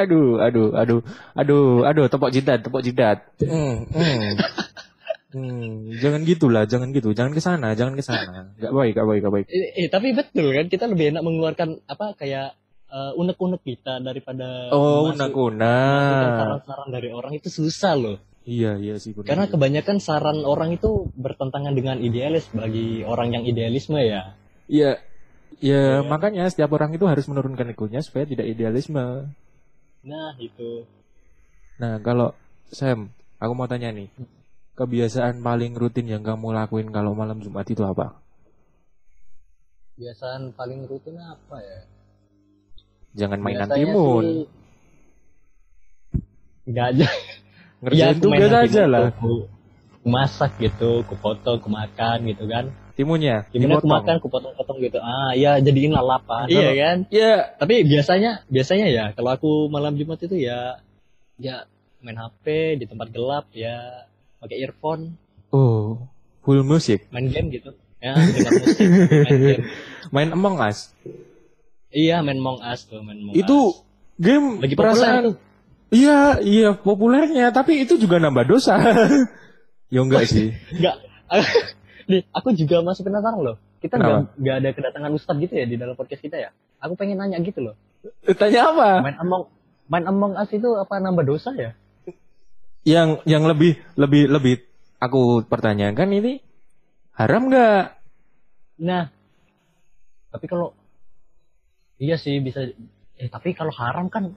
Aduh, 0.02 0.42
aduh, 0.42 0.70
aduh, 0.74 1.00
aduh, 1.38 1.86
aduh, 1.86 2.06
tepuk 2.10 2.34
jidat, 2.34 2.66
tepuk 2.66 2.82
jidat. 2.82 3.22
Hmm, 3.38 3.86
hmm. 3.86 4.34
Hmm, 5.34 5.90
jangan 5.98 6.22
gitulah, 6.30 6.70
jangan 6.70 6.94
gitu, 6.94 7.10
jangan 7.14 7.34
ke 7.34 7.42
sana, 7.42 7.74
jangan 7.74 7.98
ke 7.98 8.06
sana. 8.06 8.54
Gak 8.58 8.70
baik, 8.70 8.94
gak 8.94 9.08
baik, 9.10 9.22
gak 9.26 9.34
baik. 9.34 9.48
Eh, 9.50 9.86
eh, 9.86 9.88
tapi 9.90 10.14
betul 10.14 10.54
kan 10.54 10.70
kita 10.70 10.86
lebih 10.86 11.14
enak 11.14 11.26
mengeluarkan 11.26 11.82
apa 11.90 12.14
kayak 12.18 12.54
eh, 12.90 13.12
unek-unek 13.18 13.62
kita 13.66 13.98
daripada 14.02 14.70
Oh, 14.70 15.10
memasukkan 15.10 15.58
saran-saran 16.38 16.90
dari 16.94 17.10
orang 17.10 17.34
itu 17.34 17.50
susah 17.50 17.94
loh. 17.98 18.18
Iya, 18.44 18.76
iya 18.76 18.96
sih 19.00 19.16
benar. 19.16 19.30
Karena 19.32 19.46
kebanyakan 19.48 19.98
saran 20.04 20.44
orang 20.44 20.76
itu 20.76 21.08
bertentangan 21.16 21.72
dengan 21.72 21.96
idealis 22.04 22.52
bagi 22.52 23.08
orang 23.08 23.32
yang 23.40 23.44
idealisme 23.48 23.96
ya. 24.04 24.36
Iya, 24.68 25.00
ya 25.64 26.04
Iya. 26.04 26.04
makanya 26.04 26.44
setiap 26.52 26.76
orang 26.76 26.92
itu 26.92 27.08
harus 27.08 27.24
menurunkan 27.32 27.72
egonya 27.72 28.04
supaya 28.04 28.28
tidak 28.28 28.44
idealisme. 28.52 29.32
Nah, 30.04 30.36
itu. 30.44 30.84
Nah, 31.80 32.04
kalau 32.04 32.36
Sam, 32.68 33.16
aku 33.40 33.54
mau 33.56 33.72
tanya 33.72 33.96
nih, 33.96 34.12
kebiasaan 34.76 35.40
paling 35.40 35.80
rutin 35.80 36.12
yang 36.12 36.24
kamu 36.28 36.52
lakuin 36.52 36.92
kalau 36.92 37.16
malam 37.16 37.40
Jumat 37.40 37.64
itu 37.72 37.88
apa? 37.88 38.20
Biasaan 39.96 40.52
paling 40.52 40.84
rutin 40.84 41.16
apa 41.16 41.64
ya? 41.64 41.80
Jangan 43.14 43.40
mainan 43.40 43.70
Biasanya 43.72 43.78
timun, 43.78 44.26
sih- 44.26 44.50
Nggak 46.64 46.88
aja. 46.96 47.08
Ngerjain 47.84 48.00
Iya, 48.00 48.08
aku 48.16 48.24
tugas 48.24 48.52
aja 48.56 48.84
lah. 48.88 49.02
Ku, 49.20 49.32
ku 50.00 50.08
masak 50.08 50.52
gitu, 50.58 51.04
ku 51.04 51.14
potong, 51.20 51.60
ku 51.60 51.68
makan 51.68 52.18
gitu 52.26 52.48
kan. 52.48 52.72
Timunnya, 52.94 53.50
Timunnya 53.50 53.82
ku 53.82 53.90
makan, 53.90 54.22
ku 54.22 54.30
potong-potong 54.30 54.78
gitu. 54.80 55.02
Ah, 55.02 55.34
ya 55.34 55.58
jadiin 55.58 55.92
lalapan. 55.92 56.46
Iya 56.46 56.62
kalau- 56.62 56.78
kan? 56.78 56.98
Iya, 57.10 57.34
Tapi 57.58 57.76
biasanya, 57.84 58.32
biasanya 58.48 58.88
ya 58.88 59.04
kalau 59.12 59.34
aku 59.34 59.52
malam 59.68 59.98
Jumat 59.98 60.22
itu 60.22 60.38
ya, 60.38 60.78
ya 61.36 61.66
main 62.00 62.16
HP 62.16 62.46
di 62.78 62.86
tempat 62.86 63.10
gelap 63.10 63.50
ya, 63.52 64.06
pakai 64.38 64.62
earphone, 64.62 65.18
oh, 65.50 66.06
full 66.44 66.62
musik, 66.62 67.08
main 67.10 67.28
game 67.28 67.50
gitu. 67.50 67.74
Ya, 67.98 68.14
dengar 68.20 68.52
musik, 68.62 68.88
main 68.88 69.40
game. 69.42 69.64
main 70.14 70.30
Among 70.30 70.60
Us. 70.60 70.92
Iya, 71.90 72.20
main 72.22 72.38
Among 72.38 72.60
Us 72.62 72.86
tuh, 72.86 73.00
main 73.02 73.18
Among 73.18 73.34
Itu 73.34 73.72
Us. 73.72 73.82
game 74.20 74.60
lagi 74.62 74.76
populer 74.76 74.94
perasaan. 74.94 75.24
Iya, 75.94 76.42
iya 76.42 76.70
populernya, 76.74 77.54
tapi 77.54 77.86
itu 77.86 78.02
juga 78.02 78.18
nambah 78.18 78.50
dosa. 78.50 78.82
ya 79.94 80.02
enggak 80.02 80.26
sih. 80.26 80.50
Enggak. 80.74 80.98
Nih, 82.10 82.26
aku 82.34 82.52
juga 82.58 82.82
masih 82.82 83.06
penasaran 83.06 83.40
loh. 83.40 83.58
Kita 83.78 84.00
nggak 84.00 84.40
nggak 84.40 84.56
ada 84.64 84.70
kedatangan 84.74 85.12
ustadz 85.14 85.44
gitu 85.44 85.54
ya 85.60 85.66
di 85.70 85.76
dalam 85.78 85.94
podcast 85.94 86.24
kita 86.24 86.40
ya. 86.40 86.50
Aku 86.82 86.98
pengen 86.98 87.20
nanya 87.22 87.38
gitu 87.44 87.62
loh. 87.62 87.76
Tanya 88.36 88.74
apa? 88.74 88.90
Main 89.06 89.18
Among 89.20 89.44
main 89.88 90.06
Among 90.08 90.34
Us 90.40 90.52
itu 90.56 90.68
apa 90.76 90.98
nambah 91.04 91.28
dosa 91.28 91.52
ya? 91.54 91.76
Yang 92.84 93.24
yang 93.24 93.44
lebih 93.48 93.80
lebih 93.96 94.28
lebih 94.28 94.56
aku 95.00 95.44
pertanyakan 95.48 96.10
ini 96.16 96.40
haram 97.16 97.52
nggak? 97.52 97.84
Nah, 98.84 99.12
tapi 100.32 100.46
kalau 100.48 100.74
iya 102.00 102.16
sih 102.18 102.40
bisa. 102.40 102.72
Eh 103.20 103.30
tapi 103.30 103.54
kalau 103.54 103.72
haram 103.72 104.10
kan, 104.10 104.34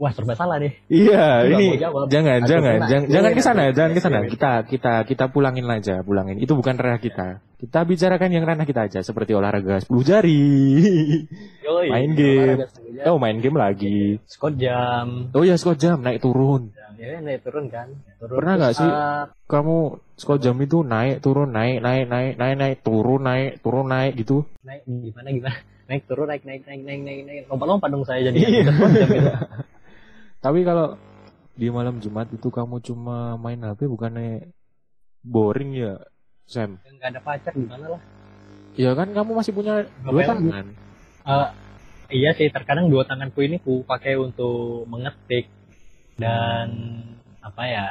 wah 0.00 0.12
serba 0.16 0.32
salah 0.32 0.56
deh. 0.56 0.72
Iya, 0.88 1.44
ini 1.44 1.76
jangan 1.76 2.08
Aku 2.08 2.08
jangan 2.08 2.40
kena. 2.40 2.48
jangan 2.48 2.74
Iya, 2.80 3.12
jangan 3.12 3.30
iya, 3.30 3.36
ke 3.36 3.42
sana, 3.44 3.60
iya, 3.68 3.72
jangan 3.76 3.92
ke 3.92 4.00
iya, 4.00 4.06
sana. 4.08 4.18
iya. 4.24 4.28
Kita 4.32 4.52
kita 4.64 4.92
kita 5.04 5.24
pulangin 5.28 5.68
aja, 5.68 6.00
pulangin. 6.00 6.40
Itu 6.40 6.56
bukan 6.56 6.80
ranah 6.80 6.96
kita. 6.96 7.44
Kita 7.60 7.84
bicarakan 7.84 8.32
yang 8.32 8.48
ranah 8.48 8.64
kita 8.64 8.88
aja 8.88 9.04
seperti 9.04 9.36
olahraga 9.36 9.84
10 9.84 9.92
jari. 10.00 10.40
Yoi, 11.60 11.86
Main 11.92 12.16
game. 12.16 12.64
oh, 13.04 13.20
main 13.20 13.36
game 13.36 13.60
lagi. 13.60 14.16
Squat 14.24 14.56
jam. 14.56 15.28
Oh 15.36 15.44
ya, 15.44 15.60
skot 15.60 15.76
jam 15.76 16.00
naik 16.00 16.24
turun. 16.24 16.72
Ya, 16.96 17.20
naik 17.20 17.44
turun 17.44 17.68
kan. 17.68 17.92
Turun 18.16 18.40
Pernah 18.40 18.54
nggak 18.56 18.74
sih? 18.76 18.88
up. 18.88 19.36
Kamu 19.44 19.76
skot 20.16 20.40
jam 20.40 20.56
itu 20.60 20.80
naik 20.80 21.20
turun 21.20 21.52
naik 21.52 21.84
naik 21.84 22.08
naik 22.08 22.32
naik 22.40 22.56
naik 22.56 22.76
turun 22.80 23.20
naik 23.20 23.60
turun 23.60 23.88
naik 23.88 24.16
gitu. 24.16 24.48
Naik 24.64 24.84
gimana 24.88 25.28
gimana? 25.28 25.56
Naik 25.88 26.02
turun 26.08 26.28
naik 26.28 26.44
naik 26.48 26.62
naik 26.64 26.80
naik 26.80 27.00
naik 27.04 27.20
naik. 27.28 27.42
Lompat-lompat 27.48 27.88
dong 27.92 28.04
saya 28.08 28.32
jadi. 28.32 28.36
Iya. 28.40 28.64
Tapi 30.40 30.64
kalau 30.64 30.96
di 31.52 31.68
malam 31.68 32.00
Jumat 32.00 32.32
itu 32.32 32.48
kamu 32.48 32.80
cuma 32.80 33.36
main 33.36 33.60
HP 33.60 33.84
bukannya 33.84 34.48
boring 35.20 35.76
ya, 35.76 36.00
Sam? 36.48 36.80
Nggak 36.80 37.08
ada 37.12 37.20
pacar 37.20 37.52
gimana 37.52 37.86
lah. 37.96 38.02
Ya 38.72 38.96
kan 38.96 39.12
kamu 39.12 39.36
masih 39.36 39.52
punya 39.52 39.84
dua 40.00 40.24
Ngapain? 40.24 40.28
tangan. 40.32 40.66
Eh, 41.20 41.48
iya 42.16 42.30
sih, 42.32 42.48
terkadang 42.48 42.88
dua 42.88 43.04
tanganku 43.04 43.44
ini 43.44 43.60
ku 43.60 43.84
pakai 43.84 44.16
untuk 44.16 44.88
mengetik 44.88 45.52
dan 46.16 46.68
apa 47.40 47.62
ya 47.68 47.86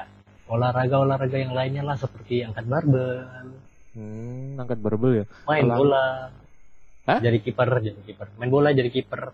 olahraga-olahraga 0.49 1.37
yang 1.37 1.53
lainnya 1.53 1.85
lah 1.85 1.93
seperti 1.93 2.41
angkat 2.41 2.65
barbel, 2.65 3.53
Hmm, 3.93 4.57
angkat 4.57 4.81
barbel 4.81 5.11
ya. 5.21 5.25
main 5.45 5.65
bola, 5.65 6.33
Hah? 7.05 7.19
jadi 7.21 7.37
kiper, 7.37 7.69
jadi 7.85 8.01
kiper, 8.01 8.33
main 8.41 8.49
bola 8.49 8.73
jadi 8.73 8.89
kiper, 8.89 9.29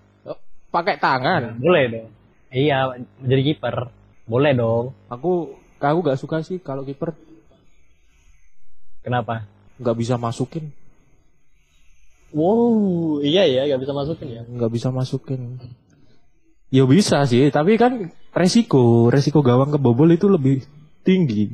Pakai 0.68 1.00
tangan. 1.00 1.56
boleh 1.56 1.84
dong. 1.88 2.08
Iya, 2.54 2.98
jadi 3.22 3.42
kiper, 3.54 3.90
boleh 4.26 4.52
dong. 4.54 4.94
Aku 5.10 5.58
aku 5.78 6.00
gak 6.02 6.18
suka 6.18 6.42
sih 6.42 6.58
kalau 6.58 6.82
kiper 6.82 7.14
Kenapa? 9.06 9.46
nggak 9.78 9.98
bisa 10.02 10.16
masukin, 10.18 10.72
Wow, 12.34 13.22
iya 13.22 13.44
ya, 13.46 13.70
nggak 13.70 13.82
bisa 13.86 13.94
masukin 13.94 14.28
ya. 14.34 14.42
nggak 14.44 14.72
bisa 14.72 14.90
masukin. 14.90 15.60
Ya 16.74 16.84
bisa 16.90 17.22
sih, 17.30 17.48
tapi 17.54 17.78
kan 17.78 18.10
resiko, 18.34 19.08
resiko 19.14 19.40
gawang 19.46 19.72
kebobol 19.76 20.10
itu 20.10 20.26
lebih 20.28 20.66
tinggi. 21.06 21.54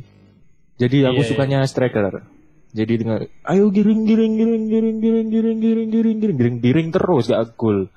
Jadi 0.79 1.05
aku 1.05 1.21
Iya, 1.21 1.27
sukanya 1.27 1.59
striker. 1.67 2.25
Jadi 2.71 2.93
dengan 3.03 3.19
ayo 3.51 3.67
giring 3.67 4.07
giring 4.07 4.33
giring 4.39 4.63
giring 4.71 4.97
giring 5.03 5.27
giring 5.27 5.57
giring 5.59 5.89
giring 5.91 6.17
giring 6.21 6.37
giring 6.39 6.57
giring 6.63 6.87
terus 6.95 7.27
gak 7.27 7.57
gol. 7.59 7.91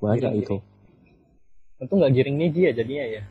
Banyak 0.00 0.24
Giring, 0.24 0.40
itu. 0.40 0.56
Tentu 1.80 1.96
nggak 1.96 2.12
giring 2.12 2.36
nih 2.36 2.50
dia 2.52 2.70
jadinya 2.76 3.04
ya. 3.08 3.22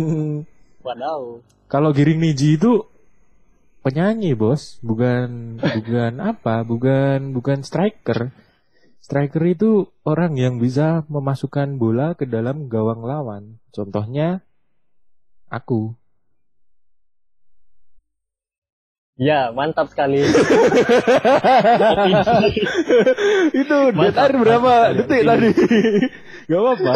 Wadaw. 0.84 1.40
Kalau 1.64 1.90
giring 1.96 2.20
niji 2.20 2.60
itu 2.60 2.84
penyanyi 3.80 4.36
bos, 4.36 4.76
bukan 4.84 5.56
bukan 5.56 6.12
apa, 6.36 6.60
bukan 6.60 7.32
bukan 7.32 7.64
striker. 7.64 8.36
Striker 9.00 9.40
itu 9.48 9.88
orang 10.04 10.36
yang 10.36 10.60
bisa 10.60 11.08
memasukkan 11.08 11.80
bola 11.80 12.12
ke 12.12 12.28
dalam 12.28 12.68
gawang 12.68 13.00
lawan. 13.00 13.56
Contohnya 13.72 14.44
aku. 15.48 15.96
Ya, 19.20 19.52
mantap 19.52 19.92
sekali. 19.92 20.24
itu 23.52 23.76
Mantap, 23.92 24.00
detar 24.00 24.30
berapa 24.32 24.72
mantap 24.72 24.96
detik 24.96 25.22
tadi? 25.22 25.48
Gak 26.48 26.56
apa-apa. 26.58 26.92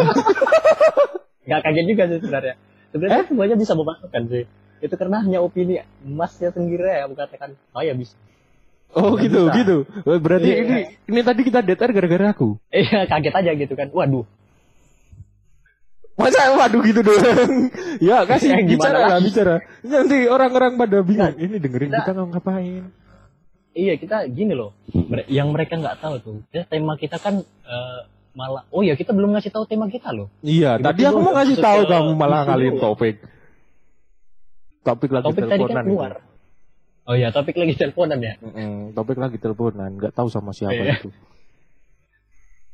Gak 1.45 1.59
kaget 1.61 1.85
juga 1.85 2.03
sih 2.09 2.17
sebenarnya. 2.19 2.55
Sebenarnya 2.89 3.23
semuanya 3.29 3.55
bisa 3.55 3.73
memasukkan 3.73 4.23
sih. 4.27 4.45
itu 4.75 4.91
karena 4.99 5.23
hanya 5.23 5.39
opini 5.39 5.79
masnya 6.03 6.51
sendiri 6.51 6.83
ya 6.83 7.07
aku 7.07 7.15
katakan 7.15 7.55
oh 7.71 7.81
ya 7.81 7.95
bisa 7.95 8.13
Oh 8.91 9.15
gitu, 9.17 9.47
bisa. 9.47 9.55
gitu. 9.55 9.77
Berarti 10.03 10.45
Iya. 10.45 10.61
ini 10.61 10.77
ini 11.07 11.19
tadi 11.21 11.41
kita 11.41 11.61
datar 11.61 11.89
gara-gara 11.89 12.35
aku. 12.35 12.59
iya 12.69 13.07
kaget 13.07 13.33
aja 13.33 13.51
gitu 13.55 13.73
kan 13.73 13.87
waduh 13.89 14.27
Masa 16.15 16.47
waduh 16.49 16.79
gitu 16.81 17.01
doang. 17.01 17.67
ya 17.99 18.23
kasih 18.23 18.49
Ya, 18.49 18.57
gimana 18.57 18.71
bicara 18.71 18.99
lah 19.05 19.19
bicara. 19.19 19.55
Nanti 19.81 20.17
orang-orang 20.25 20.71
pada 20.75 20.97
bingung. 21.01 21.27
Nah, 21.27 21.35
ini 21.35 21.55
dengerin 21.57 21.89
kita- 21.89 22.07
kita 22.07 22.23
ngapain? 22.25 22.83
iya 23.73 23.93
kita 23.93 24.23
gini 24.25 24.55
loh 24.55 24.71
yang 25.27 25.51
mereka 25.51 25.75
nggak 25.75 25.99
tahu 25.99 26.15
tuh 26.17 26.35
ya, 26.49 26.63
tema 26.63 26.95
kita 26.95 27.19
kan 27.19 27.43
eh, 27.43 27.99
malah 28.31 28.63
oh 28.69 28.79
ya 28.79 28.95
kita 28.95 29.11
belum 29.11 29.35
ngasih 29.35 29.51
tahu 29.51 29.67
tema 29.67 29.85
kita 29.85 30.09
loh 30.09 30.31
Iya, 30.39 30.79
Tiba-tiba 30.79 30.87
tadi 30.87 31.01
aku 31.05 31.19
mau 31.19 31.33
ngasih 31.35 31.57
tahu 31.57 31.79
ke 31.81 31.89
kamu 31.89 32.11
malah 32.13 32.41
ngalihin 32.45 32.73
dulu. 32.73 32.83
topik. 32.85 33.15
Topik 34.81 35.09
lagi 35.09 35.25
topik 35.25 35.41
tadi 35.41 35.51
kan 35.51 35.59
teleponan 35.59 35.83
keluar 35.83 36.11
itu. 36.13 36.23
oh 37.03 37.15
ya 37.17 37.27
topik 37.29 37.55
lagi 37.57 37.73
teleponan 37.75 38.19
ya 38.19 38.33
Mm-mm, 38.39 38.73
topik 38.93 39.17
lagi 39.17 39.37
teleponan, 39.37 39.89
nggak 39.93 40.13
tahu 40.13 40.27
sama 40.29 40.51
siapa 40.51 40.71
Iya. 40.73 40.95
itu. 40.95 41.09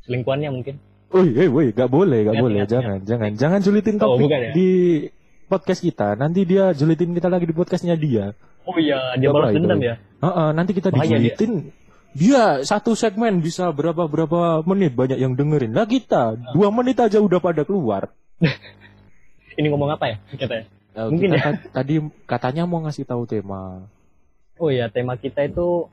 selingkuhannya 0.01 0.49
mungkin 0.51 0.75
Woi, 1.11 1.27
eh, 1.35 1.45
woi, 1.45 1.67
nggak 1.69 1.89
boleh, 1.89 2.23
Ingat, 2.23 2.35
boleh, 2.39 2.57
ingat, 2.57 2.69
jangan, 2.71 2.97
jangan, 3.03 3.31
jangan 3.35 3.59
julitin 3.59 3.95
Oh, 3.99 4.15
topik 4.15 4.25
bukan 4.25 4.39
ya? 4.41 4.51
di 4.53 4.69
podcast 5.45 5.81
kita. 5.81 6.15
Nanti 6.15 6.41
dia 6.43 6.71
julitin 6.71 7.11
kita 7.11 7.27
lagi 7.27 7.43
di 7.43 7.51
podcastnya 7.51 7.95
dia. 7.95 8.31
oh 8.61 8.77
iya 8.77 9.17
dia 9.17 9.27
balas 9.27 9.51
dendam 9.51 9.81
ya 9.81 9.97
Heeh, 10.21 10.49
nanti 10.53 10.71
kita 10.71 10.87
Bahaya 10.87 11.17
dia. 11.17 11.33
dijulitin. 11.33 11.73
Dia. 12.11 12.61
satu 12.61 12.93
segmen 12.93 13.39
bisa 13.39 13.67
berapa 13.69 14.05
berapa 14.05 14.61
menit 14.63 14.93
banyak 14.93 15.17
yang 15.17 15.33
dengerin. 15.33 15.71
Nah 15.71 15.83
kita 15.83 16.35
dua 16.51 16.69
menit 16.69 16.95
aja 16.95 17.17
udah 17.17 17.39
pada 17.39 17.63
keluar. 17.63 18.11
ini 19.57 19.67
ngomong 19.67 19.91
apa 19.91 20.05
ya 20.07 20.17
katanya 20.33 20.65
Eh, 20.91 21.07
Mungkin 21.07 21.27
kita 21.29 21.37
ya. 21.37 21.43
ta- 21.49 21.71
tadi 21.73 21.95
katanya 22.25 22.63
mau 22.65 22.83
ngasih 22.83 23.03
tahu 23.03 23.23
tema 23.23 23.87
oh 24.57 24.67
ya 24.67 24.87
tema 24.87 25.15
kita 25.15 25.39
itu 25.41 25.87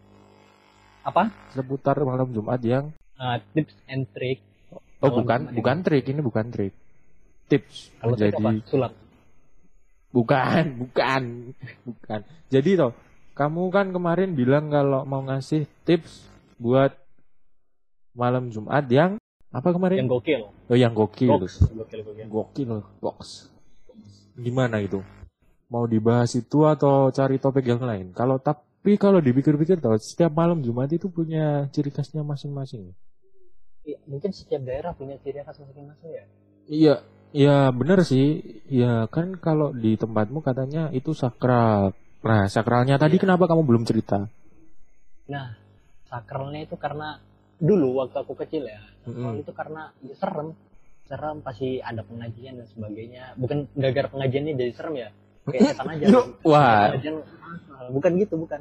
apa 1.01 1.31
seputar 1.51 1.95
malam 2.01 2.27
Jumat 2.29 2.59
yang 2.61 2.91
Ah, 3.15 3.39
tips 3.53 3.75
and 3.87 4.11
trick 4.11 4.43
oh 4.99 5.09
Malam 5.09 5.19
bukan 5.23 5.41
Jumat 5.41 5.55
bukan 5.57 5.77
trik 5.87 6.05
ini 6.11 6.21
bukan 6.21 6.47
trik 6.51 6.75
tips. 7.49 7.91
Kalau 7.99 8.15
jadi 8.15 8.37
apa? 8.37 8.51
Sulap. 8.69 8.93
Bukan 10.13 10.65
bukan 10.85 11.23
bukan. 11.83 12.21
Jadi 12.53 12.71
toh 12.77 12.93
kamu 13.35 13.63
kan 13.73 13.87
kemarin 13.91 14.37
bilang 14.37 14.69
kalau 14.69 15.03
mau 15.09 15.25
ngasih 15.25 15.65
tips 15.89 16.29
buat 16.61 16.93
malam 18.13 18.53
Jumat 18.53 18.85
yang 18.93 19.17
apa 19.49 19.69
kemarin? 19.73 20.05
Yang 20.05 20.11
gokil. 20.21 20.43
Oh 20.69 20.77
yang 20.77 20.93
gokil. 20.93 21.31
Box. 21.33 21.65
Gokil 21.73 22.01
gokil. 22.05 22.27
Gokil 22.29 22.71
box. 23.01 23.49
Gimana 24.39 24.79
itu 24.85 25.01
mau 25.69 25.85
dibahas 25.85 26.33
itu 26.37 26.65
atau 26.65 27.13
cari 27.13 27.41
topik 27.41 27.65
yang 27.65 27.81
lain? 27.81 28.13
Kalau 28.13 28.41
tapi 28.41 28.97
kalau 29.01 29.21
dipikir-pikir 29.21 29.81
toh 29.81 29.97
setiap 29.97 30.33
malam 30.37 30.61
Jumat 30.61 30.93
itu 30.93 31.09
punya 31.09 31.67
ciri 31.73 31.93
khasnya 31.93 32.25
masing-masing 32.25 32.93
Iya, 33.89 33.99
mungkin 34.05 34.31
setiap 34.31 34.61
daerah 34.63 34.93
punya 34.93 35.17
ciri 35.19 35.41
khas 35.41 35.57
masing-masing 35.57 36.11
ya 36.13 36.25
Iya, 36.69 36.95
iya 37.33 37.57
bener 37.73 38.05
sih. 38.05 38.45
Ya 38.69 39.09
kan 39.09 39.41
kalau 39.41 39.73
di 39.73 39.97
tempatmu 39.97 40.45
katanya 40.45 40.93
itu 40.93 41.17
sakral. 41.17 41.97
Nah, 42.21 42.45
sakralnya 42.47 43.01
tadi 43.01 43.17
Iya. 43.17 43.25
kenapa 43.25 43.49
kamu 43.49 43.65
belum 43.65 43.85
cerita? 43.89 44.29
nah 45.25 45.53
sakralnya 46.05 46.65
itu 46.65 46.77
karena 46.77 47.21
dulu 47.57 48.01
waktu 48.01 48.17
aku 48.17 48.33
kecil 48.33 48.65
ya 48.65 48.81
sakral 49.05 49.37
Mm-mm. 49.37 49.43
itu 49.45 49.53
karena 49.53 49.93
ya, 50.01 50.17
serem 50.17 50.49
serem 51.05 51.37
pasti 51.41 51.85
ada 51.85 52.01
pengajian 52.01 52.57
dan 52.57 52.65
sebagainya 52.65 53.37
bukan 53.37 53.69
gara-gara 53.77 54.09
pengajiannya 54.09 54.57
jadi 54.57 54.73
serem 54.73 54.95
ya 54.97 55.09
kayak 55.45 55.61
setan 55.77 55.89
aja 55.93 56.05
wah. 56.41 56.97
Pengajian, 56.97 57.15
bukan 57.93 58.11
gitu 58.25 58.35
bukan 58.41 58.59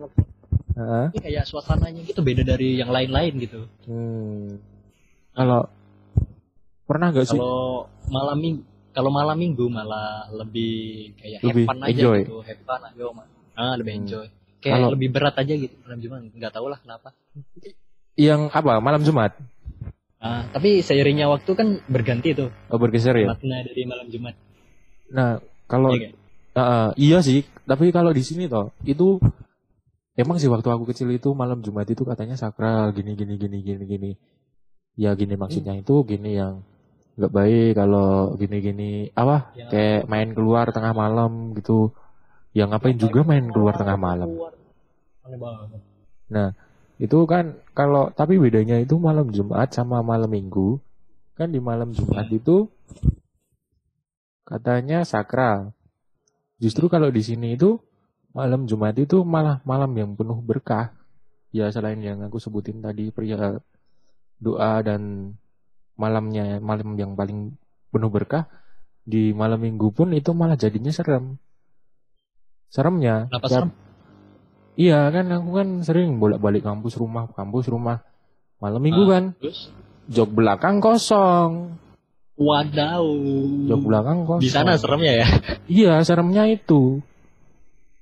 Hah? 0.76 1.08
ini 1.16 1.20
kayak 1.24 1.48
suasananya 1.48 2.04
gitu 2.04 2.20
beda 2.20 2.44
dari 2.44 2.84
yang 2.84 2.92
lain-lain 2.92 3.34
gitu 3.40 3.64
Hmm. 3.88 4.60
Kalau 5.38 5.70
pernah 6.84 7.12
nggak 7.12 7.28
sih? 7.28 7.38
kalau 7.38 7.86
malam 8.08 8.38
minggu 8.40 8.64
kalau 8.90 9.12
malam 9.12 9.38
minggu 9.38 9.66
malah 9.68 10.26
lebih 10.34 11.14
kayak 11.14 11.44
Lebih 11.44 11.64
have 11.64 11.70
fun 11.70 11.80
aja 11.80 11.92
enjoy. 11.94 12.20
gitu 12.24 12.36
have 12.42 12.62
fun 12.64 12.82
ayo 12.88 13.08
Ma. 13.12 13.24
ah 13.54 13.74
lebih 13.76 13.94
Hmm. 13.94 14.02
enjoy 14.02 14.26
kayak 14.58 14.74
Kalau- 14.74 14.92
lebih 14.96 15.10
berat 15.12 15.36
aja 15.36 15.54
gitu 15.54 15.76
malam 15.84 16.00
jumat 16.00 16.20
nggak 16.28 16.50
tahu 16.50 16.68
lah 16.68 16.80
kenapa 16.80 17.10
Yang 18.18 18.50
apa? 18.50 18.82
Malam 18.82 19.06
Jumat? 19.06 19.38
ah 20.18 20.42
tapi 20.50 20.82
seiringnya 20.82 21.30
waktu 21.30 21.52
kan 21.54 21.78
berganti 21.86 22.34
tuh 22.34 22.50
Oh, 22.68 22.82
bergeser 22.82 23.14
ya? 23.14 23.30
makna 23.30 23.62
dari 23.62 23.86
malam 23.86 24.10
jumat 24.10 24.34
Nah, 25.08 25.38
kalau 25.66 25.94
Iya 25.94 26.10
kan? 26.10 26.14
Ah, 26.58 26.90
iya 26.98 27.22
sih, 27.22 27.46
tapi 27.64 27.94
kalau 27.94 28.10
di 28.10 28.26
sini 28.26 28.50
toh 28.50 28.74
itu 28.82 29.22
emang 30.16 30.36
sih 30.36 30.50
waktu 30.50 30.66
aku 30.66 30.90
kecil 30.90 31.14
itu 31.14 31.30
malam 31.32 31.62
Jumat 31.62 31.86
itu 31.86 32.02
katanya 32.02 32.34
sakral 32.34 32.90
gini 32.90 33.14
gini 33.14 33.38
gini 33.38 33.62
gini 33.62 33.84
gini. 33.86 34.12
Ya 34.98 35.14
gini 35.14 35.38
maksudnya 35.38 35.78
itu 35.78 36.02
gini 36.02 36.42
yang 36.42 36.66
nggak 37.18 37.34
baik 37.34 37.72
kalau 37.78 38.34
gini 38.38 38.58
gini 38.62 38.90
apa 39.14 39.54
Ya. 39.54 39.70
kayak 39.70 40.02
main 40.10 40.34
keluar 40.34 40.74
tengah 40.74 40.94
malam 40.98 41.54
gitu. 41.54 41.94
Yang 42.58 42.68
ngapain 42.74 42.98
juga 42.98 43.20
main 43.22 43.46
keluar 43.54 43.78
tengah 43.78 43.98
malam. 43.98 44.30
Banget 45.22 46.58
Itu 46.98 47.30
kan 47.30 47.62
kalau 47.78 48.10
tapi 48.10 48.42
bedanya 48.42 48.82
itu 48.82 48.98
malam 48.98 49.30
Jumat 49.30 49.70
sama 49.70 50.02
malam 50.02 50.34
Minggu. 50.34 50.82
Kan 51.38 51.54
di 51.54 51.62
malam 51.62 51.94
Jumat 51.94 52.26
itu 52.34 52.66
katanya 54.42 55.06
sakral. 55.06 55.78
Justru 56.58 56.90
kalau 56.90 57.14
di 57.14 57.22
sini 57.22 57.54
itu 57.54 57.78
malam 58.34 58.66
Jumat 58.66 58.98
itu 58.98 59.22
malah 59.22 59.62
malam 59.62 59.94
yang 59.94 60.18
penuh 60.18 60.42
berkah. 60.42 60.90
Ya 61.54 61.70
selain 61.70 62.02
yang 62.02 62.26
aku 62.26 62.42
sebutin 62.42 62.82
tadi 62.82 63.14
pria 63.14 63.62
doa 64.38 64.82
dan 64.82 65.34
malamnya 65.98 66.62
malam 66.62 66.94
yang 66.94 67.18
paling 67.18 67.58
penuh 67.90 68.12
berkah 68.12 68.46
di 69.02 69.32
malam 69.34 69.58
Minggu 69.64 69.90
pun 69.90 70.12
itu 70.14 70.36
malah 70.36 70.60
jadinya 70.60 70.92
serem. 70.92 71.40
Seremnya. 72.68 73.32
Kenapa 73.32 73.48
serem? 73.48 73.70
Iya 74.78 75.10
kan 75.10 75.26
aku 75.34 75.50
kan 75.58 75.68
sering 75.82 76.22
bolak-balik 76.22 76.62
kampus 76.62 76.94
rumah 77.00 77.26
kampus 77.34 77.66
rumah. 77.66 78.06
Malam 78.62 78.82
minggu 78.82 79.04
Ah. 79.06 79.10
kan 79.10 79.24
terus? 79.42 79.74
jok 80.06 80.30
belakang 80.34 80.78
kosong. 80.78 81.78
Wadaw. 82.38 83.06
Jok 83.66 83.82
belakang 83.82 84.20
kosong. 84.30 84.46
Di 84.46 84.54
sana 84.54 84.78
seremnya 84.78 85.14
ya? 85.24 85.28
Iya 85.66 85.94
seremnya 86.06 86.46
itu. 86.46 87.02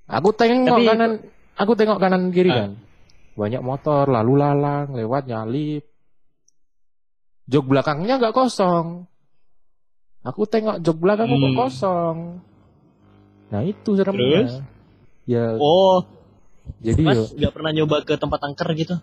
Aku 0.05 0.35
tengok 0.35 0.83
Tapi- 0.83 0.87
kanan 0.89 1.11
aku 1.55 1.71
tengok 1.79 1.97
kanan 2.01 2.33
kiri 2.35 2.51
Ah. 2.51 2.55
kan. 2.67 2.71
Banyak 3.39 3.61
motor 3.63 4.11
lalu 4.11 4.33
lalang 4.35 4.91
lewat 4.91 5.31
nyalip 5.31 5.83
jok 7.45 7.65
belakangnya 7.65 8.17
nggak 8.17 8.33
kosong 8.33 9.05
aku 10.21 10.41
tengok 10.45 10.81
jok 10.81 10.97
belakang 10.97 11.27
kok 11.27 11.37
Hmm. 11.37 11.55
kosong 11.55 12.17
nah 13.47 13.61
itu 13.61 13.89
seremnya 13.93 14.41
Terus? 14.43 14.55
ya 15.25 15.45
oh 15.55 16.01
jadi 16.81 17.01
mas 17.01 17.29
nggak 17.31 17.53
pernah 17.53 17.71
nyoba 17.71 18.01
ke 18.01 18.15
tempat 18.15 18.39
angker 18.43 18.69
gitu 18.73 18.95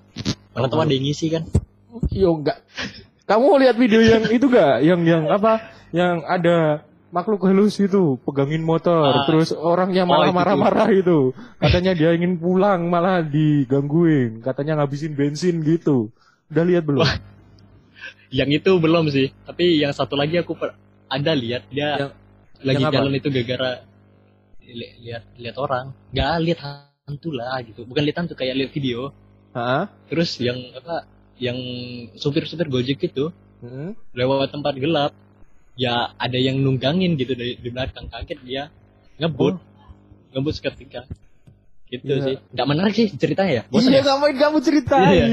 mana 0.52 0.66
teman 0.66 0.87
ada 0.87 0.94
yang 0.94 1.07
ngisi 1.07 1.28
kan 1.28 1.44
Yo 2.09 2.33
enggak. 2.33 2.57
Kamu 3.22 3.61
lihat 3.61 3.76
video 3.76 4.00
yang 4.00 4.24
itu 4.26 4.48
enggak? 4.48 4.81
Yang 4.81 5.00
yang 5.05 5.24
apa? 5.28 5.61
Yang 5.92 6.16
ada 6.24 6.57
makhluk 7.09 7.44
halus 7.44 7.76
itu 7.76 8.16
pegangin 8.24 8.64
motor, 8.64 9.12
Ah. 9.12 9.28
terus 9.28 9.52
orangnya 9.52 10.00
Oh, 10.02 10.09
malah 10.09 10.24
itu 10.24 10.33
tuh. 10.33 10.38
marah-marah 10.40 10.88
itu. 10.90 11.18
Katanya 11.61 11.92
dia 11.92 12.16
ingin 12.16 12.37
pulang 12.37 12.88
malah 12.88 13.20
digangguin, 13.20 14.40
katanya 14.40 14.81
ngabisin 14.81 15.12
bensin 15.12 15.61
gitu. 15.61 16.09
Udah 16.48 16.64
lihat 16.64 16.88
belum? 16.88 17.05
Yang 18.33 18.49
itu 18.49 18.73
belum 18.77 19.07
sih 19.09 19.29
tapi 19.45 19.77
yang 19.77 19.92
satu 19.92 20.16
lagi 20.16 20.40
aku 20.40 20.57
per- 20.57 20.75
ada 21.07 21.33
lihat 21.33 21.68
dia 21.68 21.88
Yang- 22.01 22.14
lagi 22.62 22.75
yang 22.81 22.88
apa? 22.88 22.97
jalan 22.97 23.12
itu 23.14 23.29
gara-gara 23.29 23.71
li- 24.62 24.95
lihat 25.05 25.23
lihat 25.37 25.57
orang 25.57 25.85
nggak 26.11 26.33
lihat 26.40 26.59
hantu 27.05 27.31
lah 27.31 27.61
gitu 27.61 27.85
bukan 27.85 28.03
lihat 28.03 28.16
hantu 28.25 28.35
kayak 28.35 28.55
lihat 28.57 28.71
video 28.73 29.12
Heeh. 29.53 29.83
terus 30.09 30.40
yang 30.40 30.57
apa 30.73 31.05
yang 31.37 31.59
supir-supir 32.16 32.66
gojek 32.66 33.05
itu 33.05 33.29
Heeh. 33.61 33.92
lewat 34.16 34.49
tempat 34.49 34.75
gelap 34.75 35.12
ya 35.75 36.16
ada 36.16 36.38
yang 36.38 36.57
nunggangin 36.57 37.16
gitu 37.16 37.33
dari 37.33 37.57
di 37.57 37.68
belakang 37.68 38.09
kaget 38.09 38.38
dia 38.42 38.62
ngebut 39.16 39.61
ngebut 40.33 40.55
seketika 40.57 41.05
gitu 41.88 42.09
Oh. 42.09 42.16
Iya. 42.16 42.25
sih 42.25 42.37
nggak 42.57 42.66
menarik 42.66 42.95
sih 42.97 43.09
ceritanya 43.12 43.53
ya 43.53 43.62
bosan 43.68 43.92
Iya, 43.92 44.01
ya 44.01 44.03
ngapain 44.09 44.37
kamu 44.40 44.59
ceritain? 44.64 45.29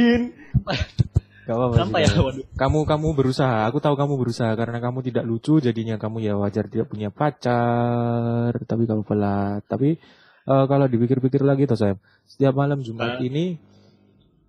Gak 1.50 1.58
apa-apa. 1.58 1.76
sampai 1.82 2.02
ya 2.06 2.14
waduh 2.22 2.46
Kamu 2.54 2.80
kamu 2.86 3.08
berusaha. 3.18 3.66
Aku 3.66 3.82
tahu 3.82 3.98
kamu 3.98 4.14
berusaha 4.22 4.54
karena 4.54 4.78
kamu 4.78 5.02
tidak 5.02 5.26
lucu, 5.26 5.58
jadinya 5.58 5.98
kamu 5.98 6.22
ya 6.22 6.38
wajar 6.38 6.70
tidak 6.70 6.94
punya 6.94 7.10
pacar. 7.10 8.54
Tapi 8.54 8.84
kamu 8.86 9.02
pelat. 9.02 9.66
Tapi 9.66 9.98
eh, 10.46 10.66
kalau 10.70 10.86
dipikir-pikir 10.86 11.42
lagi 11.42 11.66
toh 11.66 11.74
Sam, 11.74 11.98
setiap 12.30 12.54
malam 12.54 12.86
Jumat 12.86 13.18
Ah. 13.18 13.26
ini 13.26 13.58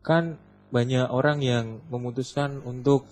kan 0.05 0.37
banyak 0.69 1.09
orang 1.09 1.41
yang 1.41 1.81
memutuskan 1.89 2.61
untuk 2.63 3.09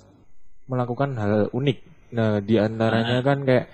melakukan 0.68 1.16
hal 1.16 1.34
unik. 1.56 1.78
Nah, 2.12 2.44
di 2.44 2.60
antaranya 2.60 3.24
kan 3.24 3.44
kayak 3.44 3.66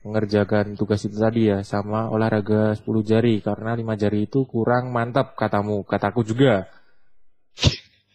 mengerjakan 0.00 0.80
tugas 0.80 1.04
itu 1.04 1.16
tadi 1.20 1.52
ya 1.52 1.60
sama 1.60 2.08
olahraga 2.08 2.72
10 2.72 3.04
jari 3.04 3.44
karena 3.44 3.76
5 3.76 4.00
jari 4.00 4.24
itu 4.24 4.48
kurang 4.48 4.96
mantap 4.96 5.36
katamu, 5.36 5.84
kataku 5.84 6.24
juga. 6.24 6.72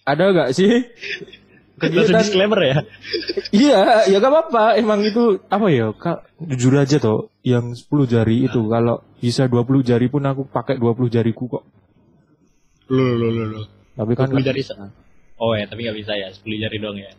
Ada 0.06 0.24
nggak 0.32 0.50
sih? 0.54 0.72
Kegiatan 1.76 2.24
disclaimer 2.24 2.62
ya. 2.64 2.78
Iya, 3.52 4.08
ya 4.08 4.18
gak 4.24 4.32
apa-apa. 4.32 4.80
Emang 4.80 5.04
itu 5.04 5.44
apa 5.52 5.68
ya? 5.68 5.92
Kak, 5.92 6.24
jujur 6.40 6.72
aja 6.80 7.04
toh, 7.04 7.28
yang 7.44 7.76
10 7.76 8.08
jari 8.08 8.48
itu 8.48 8.64
kalau 8.72 9.04
bisa 9.20 9.52
20 9.52 9.84
jari 9.84 10.08
pun 10.08 10.24
aku 10.24 10.48
pakai 10.48 10.80
20 10.80 11.12
jariku 11.12 11.52
kok. 11.52 11.64
Loh, 12.88 13.20
loh, 13.20 13.28
loh, 13.28 13.48
loh. 13.52 13.66
Tapi 13.92 14.12
kan 14.16 14.32
10 14.32 14.40
jari 14.40 14.62
sa- 14.64 14.80
Oh 15.36 15.52
ya, 15.52 15.68
tapi 15.68 15.84
nggak 15.84 15.98
bisa 16.00 16.16
ya, 16.16 16.32
10 16.32 16.56
jari 16.56 16.80
dong 16.80 16.96
ya. 16.96 17.12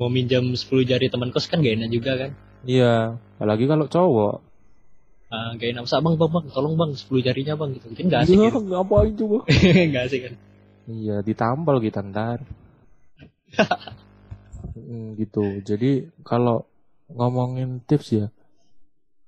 Mau 0.00 0.08
minjam 0.08 0.48
10 0.48 0.88
jari 0.88 1.12
teman 1.12 1.28
kos 1.28 1.44
kan 1.44 1.60
gak 1.60 1.76
enak 1.76 1.92
juga 1.92 2.16
kan. 2.16 2.30
iya, 2.64 3.20
apalagi 3.36 3.68
kalau 3.68 3.90
cowok. 3.90 4.34
Ah, 5.28 5.52
gak 5.52 5.68
enak. 5.68 5.84
Bang, 5.84 6.16
bang, 6.16 6.30
bang, 6.32 6.46
tolong 6.48 6.74
bang, 6.80 6.90
10 6.96 7.20
jarinya 7.20 7.60
bang 7.60 7.76
gitu. 7.76 7.92
Mungkin 7.92 8.06
gak 8.08 8.20
asik 8.24 8.36
Iya, 8.40 8.48
gitu. 8.48 8.58
ngapain 8.72 9.12
coba? 9.20 9.38
gak 9.92 10.04
asik 10.08 10.20
kan. 10.24 10.34
Iya, 10.86 11.22
ditampal 11.22 11.78
kita 11.78 12.02
ntar. 12.02 12.42
Mm, 14.74 15.18
gitu. 15.20 15.60
Jadi 15.62 16.10
kalau 16.24 16.64
ngomongin 17.12 17.82
tips 17.84 18.08
ya, 18.14 18.26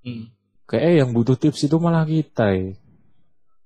Hmm. 0.05 0.29
kayak 0.65 1.05
yang 1.05 1.11
butuh 1.13 1.37
tips 1.37 1.65
itu 1.65 1.77
malah 1.81 2.05
kita 2.05 2.53
ya. 2.53 2.73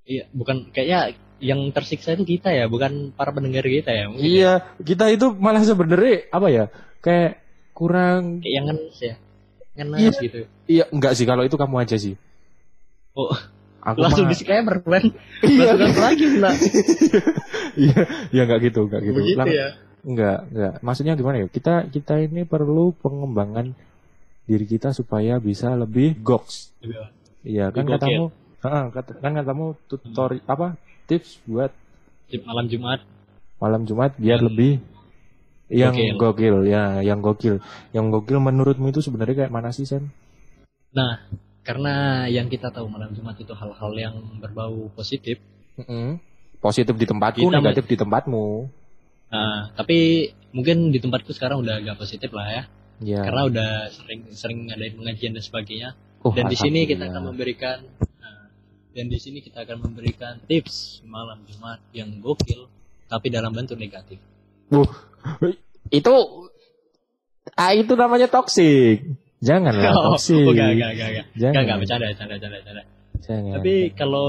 Iya, 0.09 0.24
bukan 0.33 0.70
kayaknya 0.72 1.18
yang 1.38 1.61
tersiksa 1.70 2.14
itu 2.14 2.38
kita 2.38 2.51
ya, 2.51 2.66
bukan 2.66 3.14
para 3.14 3.31
pendengar 3.31 3.62
kita 3.62 3.90
ya. 3.94 4.11
Mungkin 4.11 4.27
Iya, 4.27 4.53
kita 4.83 5.05
itu 5.12 5.31
malah 5.37 5.62
sebenarnya 5.62 6.27
apa 6.33 6.48
ya? 6.51 6.64
Kayak 6.98 7.42
kurang 7.77 8.42
Kayak 8.42 8.55
yang 8.55 8.64
ngenes 8.70 8.98
ya. 8.98 9.14
Ngenes 9.79 10.01
Iya. 10.01 10.18
gitu. 10.22 10.38
Iya, 10.66 10.85
enggak 10.90 11.12
sih 11.14 11.27
kalau 11.29 11.42
itu 11.46 11.55
kamu 11.55 11.77
aja 11.79 11.96
sih. 11.96 12.14
Oh, 13.14 13.31
Aku 13.81 13.99
langsung 13.99 14.27
mah- 14.27 14.33
disclaimer 14.33 14.77
kan. 14.79 15.05
Iya, 15.49 15.73
lagi 15.77 16.25
pula. 16.29 16.51
iya, 17.85 18.01
ya 18.31 18.43
enggak 18.45 18.61
gitu, 18.64 18.81
enggak 18.85 19.01
gitu. 19.03 19.17
Begitu 19.17 19.38
Lang- 19.38 19.49
ya. 19.49 19.69
Enggak, 20.01 20.38
enggak. 20.49 20.73
Maksudnya 20.81 21.12
gimana 21.14 21.37
ya? 21.38 21.47
Kita 21.47 21.75
kita 21.87 22.14
ini 22.19 22.43
perlu 22.43 22.91
pengembangan 22.95 23.75
diri 24.45 24.64
kita 24.64 24.91
supaya 24.91 25.38
bisa 25.38 25.73
lebih 25.73 26.19
goks. 26.19 26.73
Iya, 27.43 27.71
kan 27.71 27.85
Lebih 27.85 27.93
katamu, 27.95 28.25
Heeh, 28.59 28.85
kata- 28.91 29.17
kan 29.17 29.33
katamu 29.33 29.64
tutori 29.87 30.38
apa? 30.45 30.75
Tips 31.05 31.38
buat 31.45 31.71
Malam 32.45 32.67
Jumat. 32.67 33.01
malam 33.57 33.83
Jumat 33.83 34.12
biar 34.14 34.37
Yang 34.37 34.47
lebih 34.47 34.73
yang 35.69 35.93
gokil. 35.93 36.17
gokil. 36.17 36.57
ya, 36.64 36.85
yang 37.01 37.19
gokil. 37.19 37.57
Yang 37.91 38.07
gokil 38.11 38.38
menurutmu 38.38 38.88
itu 38.88 39.01
sebenarnya 39.01 39.35
kayak 39.38 39.53
mana 39.53 39.69
sih, 39.69 39.85
Sen? 39.85 40.09
Nah, 40.91 41.25
karena 41.68 42.24
yang 42.33 42.48
kita 42.48 42.72
tahu 42.72 42.88
malam 42.88 43.12
Jumat 43.12 43.37
itu 43.37 43.52
hal-hal 43.52 43.92
yang 43.92 44.16
berbau 44.40 44.88
positif. 44.96 45.37
Mm-mm. 45.76 46.16
Positif 46.64 46.96
di 46.96 47.04
tempatku, 47.04 47.44
Kita 47.44 47.61
negatif 47.61 47.85
di 47.85 47.96
tempatmu. 48.00 48.72
Nah, 49.28 49.68
tapi 49.76 50.33
mungkin 50.57 50.88
di 50.88 50.96
tempatku 50.96 51.28
sekarang 51.37 51.61
udah 51.61 51.85
agak 51.85 52.00
positif 52.00 52.33
lah 52.33 52.48
ya. 52.48 52.62
Ya. 53.04 53.20
Karena 53.20 53.52
udah 53.52 53.70
sering 53.92 54.33
sering 54.33 54.72
ngadain 54.72 54.96
pengajian 54.96 55.37
dan 55.37 55.44
sebagainya. 55.44 55.90
Oh, 56.24 56.33
dan 56.33 56.48
di 56.48 56.57
sini 56.57 56.88
kita 56.88 57.04
akan 57.04 57.37
memberikan 57.37 57.85
nah, 58.00 58.48
dan 58.96 59.07
di 59.12 59.18
sini 59.20 59.44
kita 59.44 59.68
akan 59.68 59.92
memberikan 59.92 60.40
tips 60.48 61.04
malam 61.04 61.44
Jumat 61.44 61.85
yang 61.92 62.16
gokil 62.24 62.66
tapi 63.12 63.28
dalam 63.28 63.52
bentuk 63.52 63.76
negatif. 63.76 64.16
itu 66.00 66.14
ah 67.52 67.76
itu 67.76 67.92
namanya 67.92 68.26
toxic. 68.26 69.04
Janganlah 69.38 69.92
oh, 69.98 70.18
enggak, 70.18 70.68
enggak, 70.74 70.90
enggak, 70.94 71.09
enggak. 71.09 71.27
Jangan. 71.38 71.53
Enggak, 71.55 71.62
enggak, 71.62 71.79
bercanda, 71.79 72.05
bercanda, 72.11 72.35
bercanda, 72.35 72.57
bercanda. 72.59 72.83
Jangan. 73.18 73.55
Tapi 73.59 73.74
kalau 73.94 74.27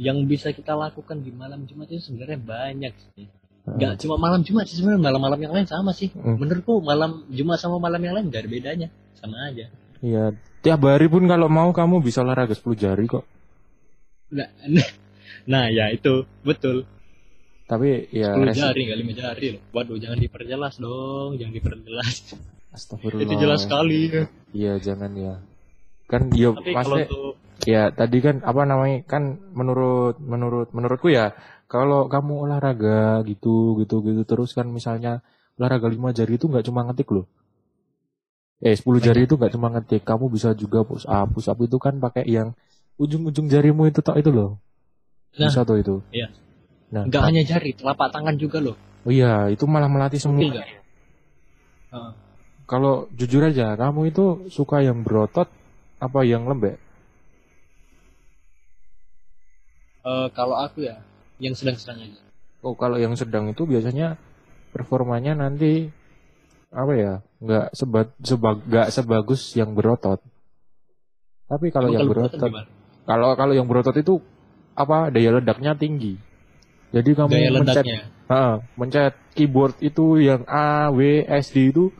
yang 0.00 0.18
bisa 0.24 0.48
kita 0.54 0.72
lakukan 0.78 1.20
di 1.20 1.30
malam 1.34 1.66
Jumat 1.66 1.90
itu 1.90 2.00
sebenarnya 2.00 2.38
banyak 2.40 2.94
sih. 3.14 3.26
Enggak 3.66 4.00
cuma 4.00 4.16
malam 4.16 4.40
Jumat 4.40 4.64
sih 4.70 4.80
sebenarnya 4.80 5.02
malam-malam 5.12 5.40
yang 5.42 5.52
lain 5.52 5.68
sama 5.68 5.92
sih. 5.92 6.08
Hmm. 6.14 6.40
Menurutku 6.40 6.80
malam 6.80 7.26
Jumat 7.28 7.60
sama 7.60 7.76
malam 7.76 8.00
yang 8.00 8.16
lain 8.16 8.32
enggak 8.32 8.46
ada 8.46 8.50
bedanya. 8.50 8.88
Sama 9.18 9.36
aja. 9.50 9.68
Iya, 10.00 10.32
tiap 10.64 10.80
hari 10.88 11.12
pun 11.12 11.28
kalau 11.28 11.52
mau 11.52 11.68
kamu 11.76 12.00
bisa 12.00 12.24
olahraga 12.24 12.56
10 12.56 12.72
jari 12.72 13.04
kok. 13.04 13.28
Nah, 14.32 14.48
nah 15.52 15.68
ya 15.68 15.92
itu 15.92 16.24
betul. 16.40 16.88
Tapi 17.68 18.08
ya 18.14 18.32
10 18.32 18.48
resi- 18.48 18.62
jari 18.64 18.80
enggak 18.88 18.98
5 19.04 19.20
jari 19.20 19.46
loh. 19.58 19.62
Waduh, 19.76 19.98
jangan 20.00 20.18
diperjelas 20.22 20.74
dong, 20.80 21.36
jangan 21.36 21.54
diperjelas. 21.54 22.16
Astagfirullah. 22.70 23.26
itu 23.26 23.34
jelas 23.34 23.66
sekali. 23.66 24.10
Iya, 24.54 24.78
jangan 24.78 25.10
ya. 25.18 25.34
Kan 26.06 26.30
dia 26.30 26.50
pasti 26.54 27.06
ya 27.68 27.92
tadi 27.92 28.18
kan 28.24 28.40
apa 28.40 28.64
namanya 28.64 29.04
kan 29.04 29.36
menurut 29.52 30.16
menurut 30.16 30.72
menurutku 30.72 31.12
ya 31.12 31.36
kalau 31.68 32.08
kamu 32.08 32.48
olahraga 32.48 33.20
gitu 33.28 33.76
gitu 33.84 34.00
gitu 34.00 34.22
terus 34.24 34.56
kan 34.56 34.64
misalnya 34.72 35.20
olahraga 35.60 35.92
lima 35.92 36.10
jari 36.10 36.40
itu 36.40 36.48
nggak 36.48 36.66
cuma 36.66 36.86
ngetik 36.88 37.10
loh. 37.12 37.26
Eh 38.60 38.76
10 38.76 39.00
jari 39.00 39.24
itu 39.24 39.40
nggak 39.40 39.56
cuma 39.56 39.72
ngetik, 39.72 40.04
kamu 40.04 40.28
bisa 40.28 40.52
juga 40.52 40.84
push 40.84 41.08
up. 41.08 41.32
Push 41.32 41.48
up 41.48 41.58
itu 41.64 41.76
kan 41.80 41.96
pakai 41.96 42.28
yang 42.28 42.52
ujung-ujung 43.00 43.48
jarimu 43.48 43.88
itu 43.88 44.04
tok 44.04 44.20
itu 44.20 44.28
loh. 44.28 44.60
Nah. 45.38 45.48
bisa 45.48 45.64
tuh 45.64 45.78
itu. 45.80 45.96
Iya. 46.12 46.28
Nah, 46.90 47.06
enggak 47.06 47.22
hanya 47.22 47.42
jari, 47.46 47.70
telapak 47.72 48.10
tangan 48.10 48.34
juga 48.34 48.58
loh. 48.58 48.76
Oh 49.06 49.12
iya, 49.14 49.46
itu 49.48 49.64
malah 49.64 49.86
melatih 49.86 50.18
semua. 50.18 50.42
Nggak? 50.42 50.68
Kalau 52.70 53.10
jujur 53.18 53.42
aja, 53.42 53.74
kamu 53.74 54.14
itu 54.14 54.46
suka 54.46 54.78
yang 54.78 55.02
berotot 55.02 55.50
apa 55.98 56.22
yang 56.22 56.46
lembek? 56.46 56.78
Eh, 60.06 60.28
kalau 60.32 60.54
aku 60.54 60.86
ya 60.86 61.02
yang 61.42 61.58
sedang-sedang 61.58 61.98
aja. 62.06 62.22
Oh, 62.62 62.78
kalau 62.78 63.02
yang 63.02 63.18
sedang 63.18 63.50
itu 63.50 63.66
biasanya 63.66 64.16
performanya 64.70 65.34
nanti 65.34 65.90
apa 66.70 66.92
ya? 66.94 67.14
Nggak 67.42 67.66
sebat 67.74 68.08
sebag 68.22 68.62
nggak 68.62 68.88
sebagus 68.94 69.42
yang 69.58 69.74
berotot. 69.74 70.22
Tapi 71.50 71.74
kalau 71.74 71.90
Emang 71.90 72.06
yang 72.06 72.08
berotot 72.08 72.38
berotot, 72.38 72.70
kalau 73.02 73.34
kalau 73.34 73.52
yang 73.52 73.66
berotot 73.66 73.96
itu 73.98 74.22
apa 74.78 75.10
daya 75.10 75.42
ledaknya 75.42 75.74
tinggi. 75.74 76.14
Jadi 76.94 77.10
kamu 77.18 77.32
Gaya 77.34 77.50
mencet, 77.50 77.84
ledaknya. 77.84 78.00
Mencet 78.78 79.14
keyboard 79.34 79.74
itu 79.82 80.22
yang 80.22 80.46
A, 80.46 80.94
W, 80.94 81.26
S, 81.26 81.50
D 81.50 81.74
itu, 81.74 81.90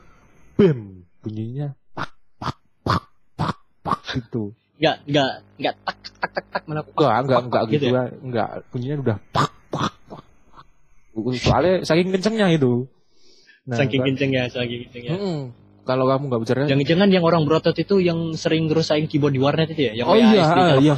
bam, 0.60 1.08
bunyinya 1.24 1.72
pak, 1.96 2.12
pak, 2.36 2.56
pak, 2.84 3.02
pak, 3.32 3.56
pak 3.80 3.98
gitu. 4.12 4.52
Enggak, 4.76 4.96
enggak, 5.08 5.30
enggak 5.56 5.74
tak 5.80 5.96
tak 6.20 6.32
tak 6.36 6.44
tak 6.52 6.62
mana 6.68 6.80
Enggak, 6.84 7.16
enggak, 7.24 7.40
enggak 7.48 7.62
gitu 7.64 7.72
gitu 7.72 7.86
ya? 7.88 7.92
ya. 7.96 8.02
Enggak, 8.20 8.48
bunyinya 8.68 8.96
udah 9.00 9.16
pak, 9.32 9.50
pak, 9.72 9.92
pak. 10.12 10.22
Soalnya 11.40 11.74
saking 11.88 12.12
kencengnya 12.12 12.52
itu. 12.52 12.84
Nah, 13.64 13.76
saking 13.80 14.04
ka- 14.04 14.06
kencengnya, 14.12 14.42
saking 14.52 14.80
kencengnya. 14.84 15.12
Mm-mm. 15.16 15.38
Kalau 15.88 16.04
kamu 16.04 16.22
nggak 16.28 16.40
bicara, 16.44 16.68
Jangan-jangan 16.68 17.08
yang 17.08 17.24
orang 17.24 17.42
berotot 17.48 17.76
itu 17.80 17.96
yang 18.04 18.36
sering 18.36 18.68
ngerusain 18.68 19.08
keyboard 19.08 19.32
di 19.32 19.40
warnet 19.40 19.72
itu 19.72 19.88
ya? 19.88 19.92
Yang 19.96 20.06
Oh 20.12 20.16
iya, 20.20 20.28
-nya 20.28 20.76
iya. 20.76 20.94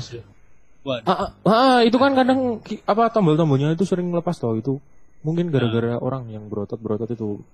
ah, 1.07 1.13
ah, 1.15 1.31
ah, 1.47 1.79
itu 1.87 1.95
kan 2.03 2.19
kadang 2.19 2.59
apa 2.91 3.15
tombol-tombolnya 3.15 3.79
itu 3.79 3.87
sering 3.87 4.11
lepas 4.11 4.35
tau 4.43 4.59
itu. 4.59 4.83
Mungkin 5.23 5.55
gara-gara 5.55 6.03
orang 6.03 6.27
yang 6.35 6.51
berotot-berotot 6.51 7.15
itu. 7.15 7.47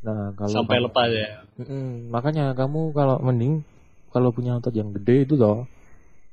Nah, 0.00 0.32
kalau 0.32 0.54
sampai 0.54 0.76
kamu- 0.76 0.86
lepas 0.88 1.08
ya. 1.08 1.28
Mm-mm. 1.60 2.08
makanya 2.08 2.56
kamu 2.56 2.80
kalau 2.90 3.20
mending 3.20 3.60
kalau 4.08 4.32
punya 4.32 4.56
otot 4.56 4.72
yang 4.72 4.90
gede 4.90 5.28
itu 5.28 5.36
toh, 5.36 5.68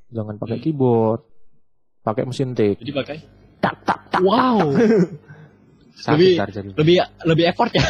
jangan 0.09 0.39
pakai 0.39 0.57
Hmm. 0.57 0.63
keyboard, 0.63 1.21
pakai 2.01 2.23
mesin 2.23 2.55
tik. 2.55 2.79
Jadi 2.79 2.91
pakai 2.91 3.17
Tak 3.57 3.75
tak 3.83 3.99
tak. 4.07 4.21
wow, 4.21 4.61
Sakit 5.97 6.13
Lebih- 6.13 6.37
jadi. 6.53 6.69
lebih 6.77 6.95
lebih 7.25 7.45
effort 7.47 7.71
ya. 7.73 7.81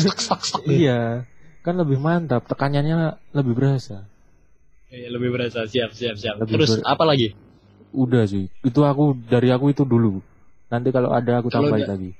Stak, 0.00 0.18
stak, 0.18 0.40
stak. 0.42 0.62
Iya, 0.64 1.28
kan 1.60 1.76
lebih 1.76 1.96
mantap, 1.96 2.44
tekanannya 2.44 3.20
lebih 3.30 3.52
berasa. 3.52 4.08
Iya, 4.88 5.12
lebih 5.12 5.28
berasa. 5.30 5.62
Siap, 5.62 5.92
siap, 5.92 6.16
siap. 6.16 6.34
Lebih 6.40 6.56
Terus 6.56 6.80
ber- 6.80 6.88
apa 6.88 7.04
lagi? 7.04 7.36
Udah 7.92 8.24
sih, 8.24 8.48
itu 8.60 8.80
aku 8.80 9.14
dari 9.22 9.52
aku 9.52 9.70
itu 9.70 9.84
dulu. 9.84 10.18
Nanti 10.66 10.88
kalau 10.88 11.12
ada 11.12 11.38
aku 11.38 11.52
tambahin 11.52 11.84
lagi. 11.84 12.10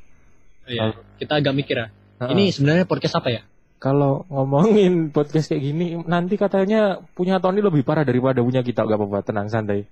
Iya, 0.64 0.92
kita 1.18 1.40
agak 1.40 1.56
mikir 1.56 1.76
ya. 1.76 1.88
Ini 2.30 2.44
sebenarnya 2.50 2.86
podcast 2.86 3.16
apa 3.18 3.30
ya? 3.30 3.42
kalau 3.74 4.24
ngomongin 4.32 5.12
podcast 5.12 5.52
kayak 5.52 5.60
gini, 5.60 5.86
nanti 6.08 6.40
katanya 6.40 7.04
punya 7.12 7.36
Tony 7.36 7.60
lebih 7.60 7.84
parah 7.84 8.00
daripada 8.00 8.40
punya 8.40 8.64
kita, 8.64 8.80
gak 8.80 8.96
apa-apa, 8.96 9.20
tenang 9.20 9.52
santai. 9.52 9.84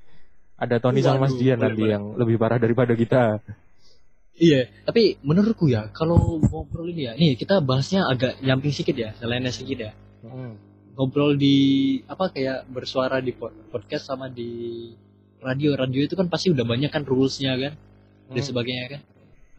Ada 0.57 0.81
Tony 0.81 1.05
sama 1.05 1.29
Mas 1.29 1.37
Waduh, 1.37 1.41
Dian 1.45 1.61
nanti 1.61 1.83
boleh. 1.85 1.93
yang 1.93 2.05
lebih 2.17 2.41
parah 2.41 2.57
daripada 2.57 2.97
kita. 2.97 3.45
Iya, 4.33 4.73
tapi 4.89 5.21
menurutku 5.21 5.69
ya 5.69 5.93
kalau 5.93 6.41
ngobrol 6.41 6.89
ini 6.89 7.05
ya, 7.05 7.13
nih 7.21 7.37
kita 7.37 7.61
bahasnya 7.61 8.09
agak 8.09 8.41
nyamping 8.41 8.73
sedikit 8.73 8.97
ya, 8.97 9.11
selainnya 9.21 9.53
sedikit 9.53 9.79
ya. 9.85 9.93
Ngobrol 10.97 11.37
di 11.37 11.57
apa 12.09 12.33
kayak 12.33 12.73
bersuara 12.73 13.21
di 13.21 13.37
pod- 13.37 13.53
podcast 13.69 14.09
sama 14.09 14.33
di 14.33 14.89
radio, 15.41 15.77
radio 15.77 16.01
itu 16.01 16.17
kan 16.17 16.33
pasti 16.33 16.49
udah 16.49 16.65
banyak 16.65 16.89
kan 16.89 17.05
rulesnya 17.05 17.61
kan 17.61 17.77
dan 18.29 18.41
Hmm. 18.41 18.49
sebagainya 18.49 18.87
kan. 18.89 19.01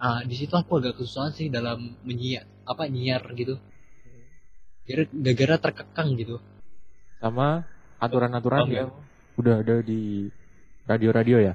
Ah 0.01 0.19
di 0.25 0.33
situ 0.33 0.53
aku 0.53 0.81
agak 0.81 0.97
kesusahan 0.97 1.33
sih 1.33 1.53
dalam 1.53 1.93
menyiar 2.01 2.49
apa 2.63 2.83
nyiar 2.87 3.23
gitu. 3.35 3.59
Gara- 4.83 5.11
Gara-gara 5.11 5.55
terkekang 5.69 6.09
gitu. 6.19 6.37
Sama 7.19 7.63
aturan-aturan 7.99 8.67
Oke. 8.67 8.75
yang 8.75 8.89
udah 9.39 9.63
ada 9.63 9.79
di 9.79 10.27
radio-radio 10.83 11.37
ya. 11.39 11.53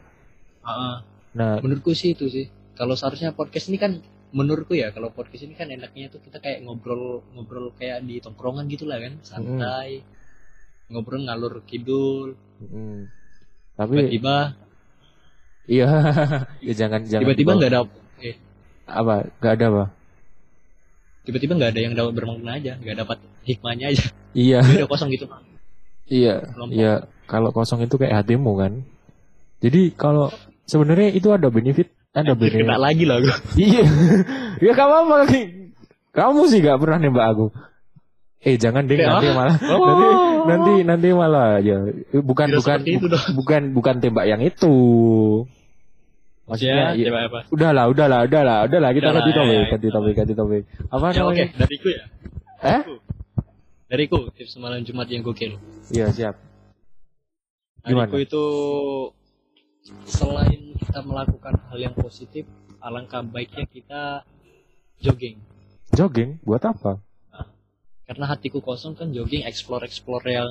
Heeh. 0.64 0.96
Nah, 1.36 1.60
menurutku 1.60 1.92
sih 1.92 2.16
itu 2.16 2.26
sih 2.32 2.48
kalau 2.72 2.96
seharusnya 2.96 3.36
podcast 3.36 3.68
ini 3.68 3.78
kan 3.78 3.92
menurutku 4.32 4.76
ya 4.76 4.92
kalau 4.92 5.12
podcast 5.12 5.44
ini 5.44 5.54
kan 5.56 5.68
enaknya 5.68 6.12
tuh 6.12 6.20
kita 6.20 6.40
kayak 6.40 6.64
ngobrol 6.64 7.24
ngobrol 7.36 7.72
kayak 7.76 8.04
di 8.04 8.20
tongkrongan 8.20 8.68
gitu 8.68 8.84
lah 8.84 9.00
kan 9.00 9.20
santai 9.24 10.04
ngobrol 10.88 11.24
ngalur 11.24 11.64
kidul 11.64 12.36
mm, 12.60 13.08
tapi 13.76 13.92
tiba-tiba 14.08 14.36
iya, 15.68 15.88
ya 16.66 16.72
jangan 16.76 17.04
jangan 17.08 17.24
tiba-tiba 17.24 17.52
nggak 17.56 17.70
ada 17.72 17.80
eh, 18.24 18.36
apa? 18.88 19.28
Gak 19.44 19.52
ada 19.60 19.64
apa? 19.68 19.84
Tiba-tiba 21.28 21.52
nggak 21.54 21.70
ada 21.76 21.80
yang 21.80 21.92
dapat 21.92 22.12
bermakna 22.16 22.56
aja 22.56 22.80
nggak 22.80 22.96
dapat 22.98 23.18
hikmahnya 23.44 23.92
aja 23.92 24.06
Iya, 24.32 24.64
udah 24.80 24.88
kosong 24.88 25.12
gitu 25.12 25.28
iya, 26.08 26.40
Kelompok. 26.48 26.72
iya. 26.72 26.94
Kalau 27.28 27.52
kosong 27.52 27.84
itu 27.84 27.94
kayak 27.94 28.24
hatimu 28.24 28.56
kan. 28.56 28.72
Jadi 29.60 29.92
kalau 29.92 30.32
sebenarnya 30.64 31.12
itu 31.12 31.28
ada 31.28 31.48
benefit, 31.48 31.92
ada 32.16 32.32
benefit. 32.32 32.64
kena 32.64 32.80
lagi 32.80 33.04
lah 33.04 33.20
gue 33.20 33.36
Iya. 33.68 33.84
ya 34.64 34.72
kamu 34.72 34.94
apa 35.04 35.14
lagi? 35.28 35.42
Kamu 36.08 36.40
sih 36.48 36.64
gak 36.64 36.80
pernah 36.80 36.96
nembak 36.96 37.26
aku. 37.28 37.46
Eh 38.38 38.54
jangan 38.54 38.86
deh 38.86 38.96
nanti 38.96 39.28
malah 39.28 39.56
Oh. 39.66 39.82
nanti 39.84 40.06
nanti 40.46 40.72
nanti 40.86 41.08
malah 41.10 41.58
ya 41.58 41.82
bukan 42.14 42.48
Tidak 42.54 42.58
bukan 42.62 42.78
bu- 42.86 43.32
bukan 43.42 43.62
bukan 43.74 43.94
tembak 43.98 44.24
yang 44.24 44.40
itu. 44.40 44.76
Maksudnya 46.48 46.96
ya, 46.96 47.12
ya, 47.12 47.28
apa 47.28 47.40
udahlah 47.52 47.84
udahlah 47.92 48.20
udahlah 48.24 48.58
udahlah 48.64 48.90
kita 48.96 49.08
ganti 49.12 49.32
topik 49.36 49.64
ganti 49.68 49.88
topik 49.92 50.14
ganti 50.16 50.34
topik. 50.34 50.62
Apa 50.88 51.04
ya 51.12 51.22
oke 51.28 51.36
namanya? 51.36 51.46
dariku 51.60 51.88
ya 51.92 52.04
Eh? 52.58 52.82
dariku 53.86 54.18
tips 54.32 54.56
malam 54.56 54.80
jumat 54.82 55.06
yang 55.12 55.20
gokil 55.20 55.60
Iya 55.92 56.08
siap. 56.10 56.34
Gimana? 57.84 58.08
dariku 58.08 58.18
itu 58.24 58.44
selain 60.04 60.72
kita 60.76 61.00
melakukan 61.04 61.54
hal 61.68 61.78
yang 61.78 61.92
positif 61.92 62.48
alangkah 62.80 63.20
baiknya 63.20 63.64
kita 63.68 64.02
jogging 64.98 65.36
Jogging 65.92 66.40
buat 66.44 66.64
apa? 66.64 67.00
karena 68.08 68.24
hatiku 68.24 68.64
kosong 68.64 68.96
kan 68.96 69.12
jogging 69.12 69.44
explore 69.44 69.84
explore 69.84 70.24
yang 70.24 70.48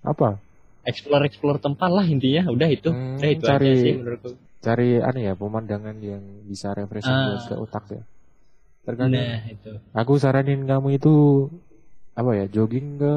Apa? 0.00 0.40
Explore 0.88 1.22
explore 1.22 1.58
tempat 1.58 1.86
lah 1.88 2.02
intinya 2.02 2.48
udah 2.48 2.66
itu 2.66 2.88
Hmm, 2.88 3.20
udah 3.20 3.28
itu 3.28 3.44
cari- 3.44 3.68
aja 3.68 3.82
sih 3.84 3.94
menurutku 3.94 4.28
Cari 4.58 4.98
aneh 4.98 5.22
ya 5.22 5.34
pemandangan 5.34 5.94
yang 6.00 6.18
bisa 6.42 6.74
refreshing 6.74 7.14
Ah. 7.14 7.30
buat 7.30 7.46
ke 7.46 7.54
otak 7.56 7.84
ya. 7.90 8.02
Terkadang 8.82 9.14
nah 9.14 9.38
itu 9.46 9.70
Aku 9.94 10.16
saranin 10.16 10.64
kamu 10.64 10.98
itu 10.98 11.14
apa 12.12 12.30
ya 12.34 12.44
jogging 12.48 12.98
ke 12.98 13.14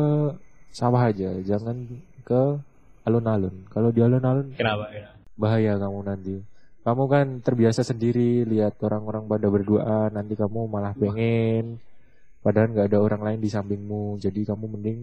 sawah 0.69 1.10
aja, 1.10 1.34
jangan 1.41 1.89
ke 2.21 2.62
alun-alun. 3.01 3.65
Kalau 3.67 3.89
di 3.89 3.99
alun-alun 3.99 4.53
kenapa 4.53 4.86
kenapa? 4.88 5.17
bahaya 5.34 5.73
kamu 5.75 5.99
nanti. 6.05 6.36
Kamu 6.81 7.03
kan 7.07 7.25
terbiasa 7.39 7.81
sendiri 7.81 8.41
lihat 8.43 8.77
orang-orang 8.79 9.25
pada 9.25 9.47
berduaan, 9.47 10.10
nanti 10.12 10.34
kamu 10.34 10.65
malah 10.65 10.93
pengen. 10.93 11.81
Padahal 12.39 12.69
nggak 12.69 12.86
ada 12.86 12.97
orang 12.97 13.21
lain 13.21 13.39
di 13.39 13.49
sampingmu, 13.49 14.17
jadi 14.17 14.45
kamu 14.45 14.65
mending 14.67 14.99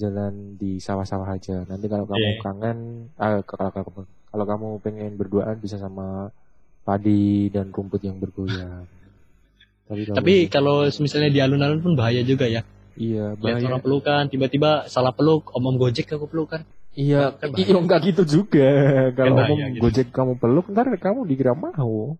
jalan 0.00 0.56
di 0.56 0.80
sawah-sawah 0.80 1.28
aja. 1.36 1.68
Nanti 1.68 1.86
kalau 1.92 2.08
kamu 2.08 2.24
Iya. 2.24 2.40
kangen, 2.40 2.78
ah, 3.20 3.40
kalau 3.44 3.70
kamu 3.76 3.90
kalau 4.30 4.44
kamu 4.48 4.68
pengen 4.80 5.12
berduaan 5.20 5.56
bisa 5.60 5.76
sama 5.76 6.32
padi 6.80 7.52
dan 7.52 7.68
rumput 7.68 8.00
yang 8.00 8.16
bergoyang. 8.16 8.88
Tapi, 9.90 10.00
kalau- 10.06 10.16
tapi 10.16 10.34
kalau 10.46 10.76
misalnya 11.02 11.30
di 11.34 11.40
alun-alun 11.42 11.82
pun 11.82 11.92
bahaya 11.98 12.22
juga 12.22 12.46
ya 12.46 12.62
Iya, 12.94 13.34
lihat 13.34 13.58
bahaya. 13.58 13.66
orang 13.66 13.82
pelukan 13.82 14.22
tiba-tiba 14.30 14.86
salah 14.86 15.10
peluk 15.10 15.50
om 15.50 15.66
om 15.66 15.74
gojek 15.74 16.06
aku 16.14 16.30
pelukan 16.30 16.62
Iya, 16.94 17.34
Kan 17.38 17.54
iya 17.54 17.74
enggak 17.74 18.02
gitu 18.06 18.22
juga. 18.26 18.70
Kalau 19.18 19.34
bahaya 19.34 19.50
ngomong 19.50 19.70
gitu. 19.74 19.82
Gojek 19.86 20.08
kamu 20.14 20.32
peluk, 20.42 20.66
ntar 20.74 20.86
kamu 20.94 21.26
dikira 21.26 21.54
mau. 21.54 22.14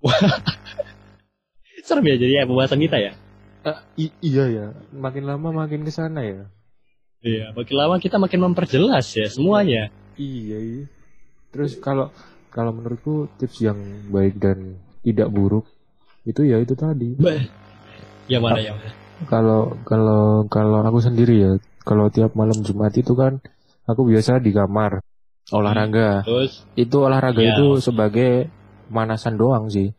serem 1.86 2.04
ya 2.04 2.16
jadi 2.20 2.32
ya 2.40 2.48
pembahasan 2.48 2.80
kita 2.80 2.96
ya 3.00 3.12
iya 4.24 4.44
ya, 4.48 4.66
makin 4.92 5.24
lama 5.28 5.52
makin 5.52 5.84
ke 5.84 5.92
sana 5.92 6.24
ya. 6.24 6.48
Iya 7.20 7.52
makin 7.52 7.76
lama 7.76 7.96
kita 7.96 8.16
makin 8.16 8.40
memperjelas 8.46 9.06
ya 9.12 9.26
semuanya 9.26 9.88
Iya, 10.14 10.58
iya. 10.60 10.84
Terus 11.48 11.80
kalau 11.80 12.12
kalau 12.52 12.76
menurutku 12.76 13.24
tips 13.40 13.64
yang 13.64 13.78
baik 14.12 14.36
dan 14.36 14.76
tidak 15.00 15.32
buruk 15.32 15.64
itu 16.22 16.44
ya 16.44 16.60
itu 16.60 16.76
tadi. 16.76 17.16
Bah. 17.16 17.40
ya 18.28 18.36
mana 18.36 18.60
ya 18.60 18.76
mana 18.76 18.92
Kalau 19.24 19.80
kalau 19.80 20.44
kalau 20.44 20.84
aku 20.84 21.00
sendiri 21.00 21.40
ya, 21.40 21.52
kalau 21.82 22.12
tiap 22.12 22.36
malam 22.36 22.60
Jumat 22.60 22.92
itu 22.92 23.16
kan 23.16 23.40
aku 23.88 24.04
biasa 24.04 24.44
di 24.44 24.52
kamar 24.52 25.00
olahraga. 25.48 26.20
terus 26.20 26.68
Itu 26.76 27.08
olahraga 27.08 27.40
Ya. 27.40 27.56
itu 27.56 27.80
sebagai 27.80 28.52
manasan 28.92 29.40
doang 29.40 29.72
sih. 29.72 29.96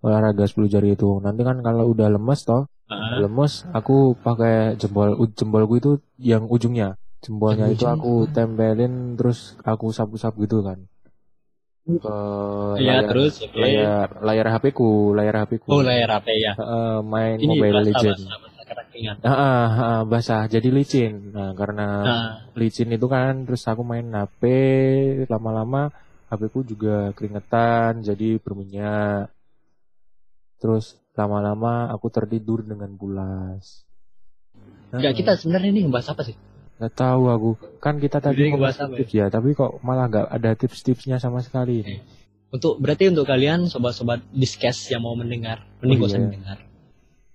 Olahraga 0.00 0.48
10 0.48 0.64
jari 0.64 0.96
itu. 0.96 1.20
Nanti 1.20 1.44
kan 1.44 1.60
kalau 1.60 1.92
udah 1.92 2.08
lemes 2.08 2.40
toh, 2.42 2.72
ah, 2.88 3.20
lemes 3.20 3.64
aku 3.70 4.16
pakai 4.16 4.74
jempol 4.74 5.14
u- 5.14 5.30
jempolku 5.30 5.74
itu 5.76 5.90
yang 6.16 6.44
ujungnya. 6.46 6.96
Jempolnya 7.18 7.66
Yang 7.68 7.74
itu 7.74 7.84
ujung. 7.84 7.94
aku 7.94 8.12
tempelin 8.30 8.94
terus 9.14 9.38
aku 9.62 9.90
sapu-sapu 9.90 10.44
gitu 10.44 10.62
kan. 10.62 10.78
Ke 11.88 12.16
ya 12.84 13.00
layar 13.00 13.08
terus 13.08 13.40
oke. 13.40 13.56
layar 13.56 14.08
layar 14.20 14.46
HP 14.52 14.64
ku 14.70 15.16
layar 15.16 15.40
HP 15.40 15.52
ku. 15.58 15.72
Oh 15.72 15.80
layar 15.80 16.20
HP 16.20 16.28
ya. 16.36 16.52
Heeh, 16.52 17.00
main 17.00 17.40
ini 17.40 17.48
Mobile 17.48 17.80
basah 17.80 17.86
Legend 17.88 18.18
basah 18.20 18.38
basah 18.44 18.64
kerakingan 18.68 19.16
Heeh, 19.24 19.64
heeh, 19.72 20.00
basah 20.04 20.42
jadi 20.46 20.68
licin. 20.68 21.32
Nah 21.32 21.56
karena 21.56 21.88
nah 22.04 22.24
licin 22.52 22.92
itu 22.92 23.08
kan 23.08 23.48
terus 23.48 23.64
aku 23.64 23.80
main 23.82 24.04
HP 24.04 24.42
lama-lama 25.26 25.88
HP 26.28 26.42
ku 26.52 26.60
juga 26.60 27.10
keringetan 27.16 28.04
jadi 28.04 28.36
berminyak. 28.36 29.32
Terus 30.60 30.92
lama-lama 31.18 31.90
aku 31.90 32.06
tertidur 32.08 32.62
dengan 32.62 32.94
pulas 32.94 33.82
Enggak 34.88 35.14
kita 35.16 35.32
sebenarnya 35.34 35.70
ini 35.70 35.80
ngebahas 35.84 36.08
apa 36.10 36.22
sih 36.24 36.36
Nggak 36.78 36.94
tahu 36.94 37.22
aku. 37.26 37.50
Kan 37.76 37.98
kita 37.98 38.22
tadi 38.22 38.48
ngebahas 38.48 38.78
apa 38.80 38.94
ya? 38.94 38.98
tips 39.02 39.12
ya, 39.12 39.26
tapi 39.26 39.50
kok 39.50 39.82
malah 39.82 40.06
nggak 40.06 40.26
ada 40.30 40.54
tips-tipsnya 40.54 41.18
sama 41.18 41.42
sekali 41.42 41.82
ini. 41.82 41.98
untuk 42.48 42.78
berarti 42.78 43.10
untuk 43.10 43.26
kalian 43.26 43.66
sobat-sobat 43.66 44.22
discuss 44.30 44.86
yang 44.86 45.02
mau 45.02 45.12
mendengar 45.12 45.66
mending 45.82 45.98
Oh, 45.98 46.06
gak 46.06 46.14
iya. 46.14 46.22
mendengar 46.22 46.58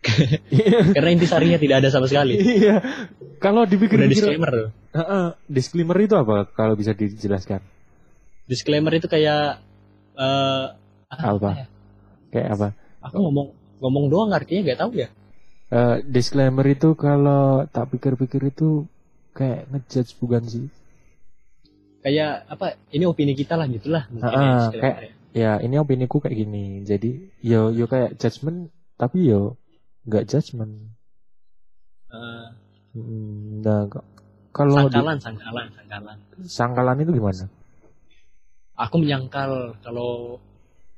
karena 0.96 1.10
intisarinya 1.12 1.56
tidak 1.58 1.84
ada 1.84 1.89
sama 1.89 2.08
sekali 2.08 2.39
Iya. 2.39 2.80
Kalau 3.38 3.62
udah 3.62 3.69
dipikir-pikir, 3.69 4.15
disclaimer 4.15 4.50
tuh 4.50 4.69
Heeh, 4.93 5.26
disclaimer 5.46 5.98
itu 6.00 6.15
apa? 6.15 6.48
Kalau 6.50 6.74
bisa 6.74 6.91
dijelaskan. 6.91 7.60
disclaimer 8.46 8.93
itu 8.93 9.06
kayak 9.06 9.60
eh 10.15 10.65
Apa? 11.10 11.50
ya? 11.54 11.65
Kayak 12.30 12.50
apa? 12.54 12.67
aku 13.02 13.17
ngomong 13.19 13.48
ngomong 13.84 14.06
doang 14.13 14.32
artinya 14.38 14.62
gak 14.72 14.80
tahu 14.84 14.91
ya 15.04 15.10
Eh, 15.74 15.98
disclaimer 16.15 16.65
itu 16.76 16.89
kalau 17.06 17.65
tak 17.76 17.86
pikir-pikir 17.91 18.41
itu 18.54 18.69
kayak 19.38 19.62
ngejudge 19.74 20.12
bukan 20.22 20.43
sih? 20.54 20.65
kayak 22.04 22.46
apa 22.54 22.65
ini 22.96 23.04
opini 23.08 23.34
kita 23.41 23.54
lah 23.60 23.65
gitulah 23.76 24.04
mungkin 24.12 24.28
ya, 24.28 24.38
ah, 24.43 24.60
disclaimer 24.60 24.84
kayak- 24.84 25.00
ya. 25.34 25.52
Ini 25.65 25.76
opini 25.82 26.06
ku 26.12 26.17
kayak 26.24 26.38
gini. 26.41 26.65
Jadi, 26.89 27.12
yo 27.41 27.72
yo 27.74 27.86
kayak 27.91 28.19
judgement, 28.22 28.60
tapi 29.02 29.17
yo 29.32 29.56
nggak 30.08 30.24
judgement. 30.32 30.74
Hmm, 32.12 33.63
Nah, 33.65 33.89
kalau 34.54 34.86
di- 34.86 34.93
sangkalan 34.93 35.17
sangkalan 35.26 35.67
sangkalan 35.74 36.17
sangkalan 36.46 36.98
itu 37.02 37.12
gimana? 37.17 37.46
aku 38.78 38.96
menyangkal 39.02 39.52
kalau 39.86 40.38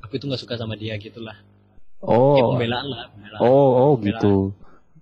aku 0.04 0.14
itu 0.18 0.26
nggak 0.28 0.42
suka 0.44 0.56
sama 0.60 0.76
dia 0.82 0.96
gitulah 1.00 1.36
ya 2.06 2.14
Oh, 2.14 2.50
pembelaan 2.54 2.86
lah 2.86 3.04
pembelaan. 3.10 3.40
Oh, 3.40 3.50
oh 3.50 3.92
Pembelaan. 3.94 4.06
gitu. 4.22 4.36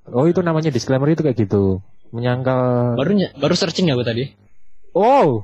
Oh, 0.05 0.25
itu 0.25 0.39
namanya 0.39 0.67
disclaimer 0.67 1.07
itu 1.07 1.19
kayak 1.19 1.37
gitu. 1.37 1.79
Menyangkal. 2.09 2.93
baru 2.95 3.11
baru 3.35 3.53
searching 3.53 3.89
aku 3.89 4.03
tadi 4.03 4.31
Oh. 4.93 5.43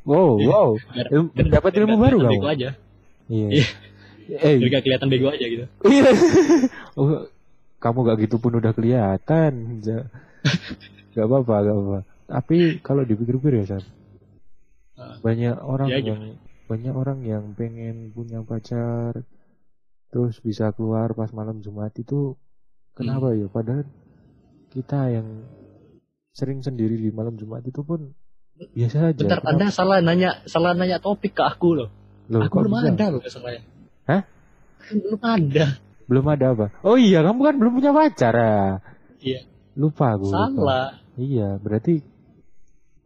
Wow, 0.00 0.36
Iya. 0.36 0.48
wow. 0.48 0.70
Dapat 1.34 1.72
ilmu 1.76 1.96
baru 1.96 2.16
bego 2.22 2.46
aja 2.46 2.72
Iya. 3.26 3.48
Iya. 3.50 3.66
Eh, 4.30 4.62
biar 4.62 4.78
gak 4.78 4.86
kelihatan 4.86 5.10
bego 5.10 5.26
aja 5.26 5.42
gitu 5.42 5.66
iya. 5.84 6.06
Oh, 6.98 7.26
kamu 7.76 7.98
gak 8.04 8.18
gitu 8.22 8.38
pun 8.38 8.54
udah 8.54 8.70
kelihatan. 8.70 9.82
Gak 11.10 11.26
apa-apa, 11.26 11.54
gak 11.60 11.74
apa. 11.76 11.98
Tapi 12.30 12.58
kalau 12.78 13.02
dipikir-pikir 13.02 13.58
ya, 13.58 13.64
San. 13.66 13.82
Ah. 14.94 15.18
Banyak 15.18 15.58
orang 15.58 15.88
Ya, 15.90 15.98
yang 15.98 16.38
banyak 16.64 16.94
orang 16.94 17.18
yang 17.26 17.44
pengen 17.52 18.14
punya 18.14 18.38
pacar 18.40 19.26
terus 20.10 20.38
bisa 20.38 20.70
keluar 20.70 21.10
pas 21.12 21.30
malam 21.30 21.58
Jumat 21.58 21.94
itu 21.94 22.34
kenapa 22.92 23.30
Hmm. 23.30 23.38
ya? 23.38 23.46
Padahal 23.48 23.86
kita 24.68 25.00
yang 25.08 25.26
sering 26.30 26.60
sendiri 26.60 26.94
di 26.94 27.10
malam 27.10 27.34
Jumat 27.34 27.62
itu 27.62 27.80
pun 27.80 28.10
biasa 28.70 28.96
aja. 29.08 29.16
bentar 29.16 29.38
Kenapa- 29.38 29.50
anda 29.50 29.66
salah 29.68 29.98
nanya 29.98 30.42
salah 30.44 30.72
nanya 30.72 30.98
topik 30.98 31.32
ke 31.32 31.42
aku 31.42 31.74
loh 31.74 31.88
Loh, 32.28 32.44
aku 32.44 32.60
belum 32.60 32.74
bisa? 32.76 32.90
ada 32.92 33.06
loh 33.08 33.20
masalahnya 33.20 33.62
Hah? 34.04 34.22
belum 34.86 35.20
ada 35.20 35.66
Belum 36.04 36.26
ada 36.26 36.46
apa? 36.50 36.66
Oh 36.82 36.98
iya, 36.98 37.22
kamu 37.22 37.38
kan 37.40 37.54
belum 37.54 37.72
punya 37.72 37.90
pacar 37.90 38.34
ya? 38.34 38.58
Iya. 39.16 39.40
Lupa 39.74 40.18
aku. 40.18 40.26
lupa. 40.26 40.42
salah 40.50 40.88
Iya, 41.14 41.54
berarti 41.56 42.02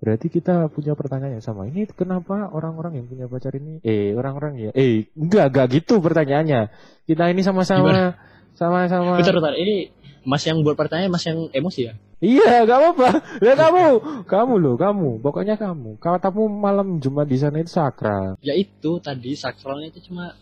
Berarti 0.04 0.28
kita 0.28 0.68
punya 0.68 0.92
pertanyaan 0.92 1.40
yang 1.40 1.44
sama. 1.44 1.64
Ini 1.64 1.88
kenapa 1.96 2.52
orang-orang 2.52 3.00
yang 3.00 3.06
punya 3.08 3.24
pacar 3.24 3.56
ini 3.56 3.80
eh 3.80 4.12
orang-orang 4.12 4.68
ya 4.68 4.70
eh 4.76 5.08
enggak 5.16 5.48
enggak 5.48 5.66
gitu 5.80 6.04
pertanyaannya. 6.04 6.68
Kita 7.08 7.32
ini 7.32 7.40
sama-sama 7.40 8.12
sama-sama 8.52 9.16
Bentar, 9.16 9.32
bentar. 9.32 9.56
Ini 9.56 9.88
Mas 10.28 10.44
yang 10.44 10.60
buat 10.60 10.76
pertanyaan, 10.76 11.08
Mas 11.08 11.24
yang 11.24 11.48
emosi 11.52 11.80
ya? 11.88 11.94
Iya, 12.24 12.64
gak 12.64 12.78
apa-apa. 12.80 13.08
Ya 13.44 13.52
kamu, 13.52 13.84
kamu 14.24 14.54
loh, 14.56 14.74
kamu. 14.80 15.08
Pokoknya 15.20 15.60
kamu. 15.60 16.00
Katamu 16.00 16.48
malam 16.48 16.96
Jumat 16.96 17.28
di 17.28 17.36
sana 17.36 17.60
itu 17.60 17.68
sakral. 17.68 18.40
Ya 18.40 18.56
itu 18.56 19.00
tadi 19.04 19.36
sakralnya 19.36 19.92
itu 19.92 20.08
cuma 20.08 20.32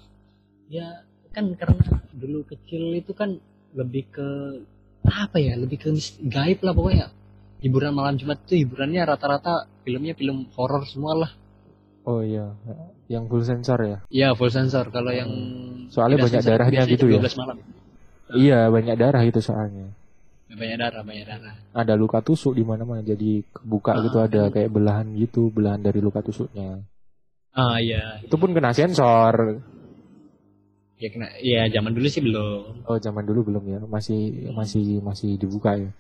ya 0.71 1.03
kan 1.35 1.51
karena 1.59 1.83
dulu 2.15 2.47
kecil 2.47 2.95
itu 2.95 3.11
kan 3.17 3.41
lebih 3.75 4.07
ke 4.13 4.29
apa 5.03 5.41
ya 5.43 5.59
lebih 5.59 5.81
ke 5.81 5.89
gaib 6.29 6.63
lah 6.63 6.77
pokoknya 6.77 7.09
hiburan 7.63 7.93
malam 7.93 8.15
Jumat 8.15 8.43
itu 8.45 8.61
hiburannya 8.61 9.03
rata-rata 9.03 9.55
filmnya 9.81 10.13
film 10.13 10.51
horor 10.53 10.83
semua 10.85 11.15
lah 11.17 11.33
Oh 12.03 12.19
iya, 12.19 12.51
yang 13.07 13.31
full 13.31 13.41
sensor 13.41 13.79
ya. 13.79 13.99
ya 14.11 14.29
full 14.35 14.51
sensor 14.51 14.91
kalau 14.91 15.15
yang 15.15 15.31
Soalnya 15.87 16.19
tidak 16.19 16.27
banyak 16.27 16.43
sensor 16.43 16.53
darahnya 16.59 16.83
gitu 16.85 17.05
ya. 17.07 17.21
12 17.23 17.39
malam 17.39 17.57
Iya, 18.33 18.59
banyak 18.67 18.97
darah 18.97 19.23
itu 19.23 19.39
soalnya. 19.39 19.87
banyak 20.51 20.77
darah 20.77 21.01
banyak 21.01 21.25
darah 21.25 21.55
Ada 21.71 21.95
luka 21.95 22.19
tusuk 22.21 22.53
di 22.53 22.61
mana-mana 22.61 23.01
jadi 23.01 23.47
kebuka 23.47 23.95
Ah. 23.95 24.03
gitu 24.03 24.19
ada 24.19 24.51
kayak 24.51 24.69
belahan 24.69 25.15
gitu, 25.15 25.49
belahan 25.49 25.79
dari 25.79 26.03
luka 26.03 26.21
tusuknya. 26.21 26.83
ah 27.53 27.79
iya 27.79 28.19
Itu 28.21 28.35
pun 28.35 28.51
kena 28.51 28.75
sensor. 28.75 29.63
ya 30.99 31.09
kena 31.09 31.27
ya 31.39 31.67
zaman 31.69 31.93
dulu 31.93 32.07
sih 32.07 32.19
belum 32.19 32.83
Oh, 32.83 32.95
zaman 32.97 33.23
dulu 33.23 33.47
belum 33.47 33.65
ya. 33.65 33.79
Masih 33.85 34.51
masih 34.51 34.99
masih 35.01 35.35
dibuka 35.37 35.75
ya. 35.75 35.91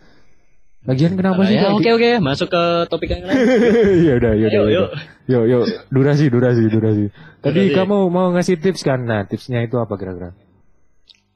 Lagian 0.82 1.14
kenapa 1.14 1.38
Ah, 1.38 1.46
sih 1.46 1.54
ya 1.54 1.70
oke 1.70 1.86
oke 1.88 2.10
masuk 2.18 2.48
ke 2.48 2.62
topik 2.86 3.06
yang 3.08 3.22
lain 3.22 3.38
Iya 4.02 4.12
udah, 4.18 4.32
ya 4.34 4.46
udah. 4.46 4.50
Ya 4.50 4.60
yuk. 4.66 4.88
udah. 4.90 5.02
Yuk, 5.24 5.44
yuk. 5.46 5.62
Durasi, 5.88 6.26
durasi, 6.26 6.62
durasi. 6.66 7.04
Tadi 7.38 7.62
Durasi. 7.64 7.76
kamu 7.76 7.96
mau 8.08 8.30
ngasih 8.30 8.56
tips 8.56 8.82
kan? 8.82 8.98
Nah, 9.00 9.22
tipsnya 9.22 9.62
itu 9.62 9.76
apa 9.76 9.94
kira-kira? 9.94 10.34